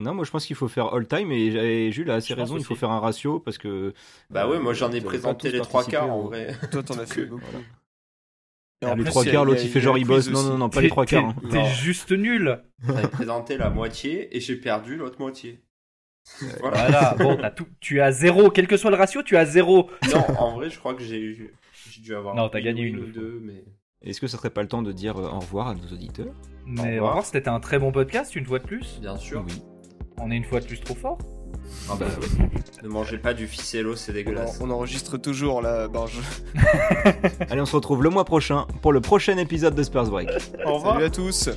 [0.00, 2.40] Non, moi je pense qu'il faut faire all time et, et Jules a assez Je
[2.40, 3.92] raison, il faut faire un ratio parce que.
[4.30, 6.56] Bah euh, ouais, moi j'en ai présenté les trois quarts en vrai.
[6.72, 7.42] Toi, t'en as fait beaucoup.
[8.80, 10.30] Et Les plus, trois quarts, l'autre il fait genre il bosse.
[10.30, 11.24] Non, non, non, pas les T'es- trois quarts.
[11.24, 11.34] hein.
[11.50, 12.62] T'es juste nul
[13.02, 15.64] ai présenté la moitié et j'ai perdu l'autre moitié.
[16.60, 16.76] voilà.
[16.88, 19.90] Voilà, bon, t'as tout, tu as zéro, quel que soit le ratio, tu as zéro.
[20.14, 21.52] Non, en vrai, je crois que j'ai eu,
[21.90, 22.34] j'ai dû avoir.
[22.36, 23.64] Non, t'as gagné une ou deux, mais.
[24.02, 26.32] Est-ce que ça serait pas le temps de dire euh, au revoir à nos auditeurs?
[26.66, 27.08] Mais Au au revoir.
[27.08, 28.98] revoir, c'était un très bon podcast, une fois de plus.
[29.00, 29.44] Bien sûr.
[29.48, 29.60] Oui.
[30.18, 31.18] On est une fois de plus trop fort.
[31.90, 32.06] Ah bah,
[32.82, 34.60] ne mangez pas du ficello, c'est On, dégueulasse.
[34.60, 36.18] en- on enregistre toujours là, Barge.
[37.50, 40.28] Allez, on se retrouve le mois prochain pour le prochain épisode de Spurs Break.
[40.66, 40.94] Au revoir.
[40.94, 41.48] Salut à tous.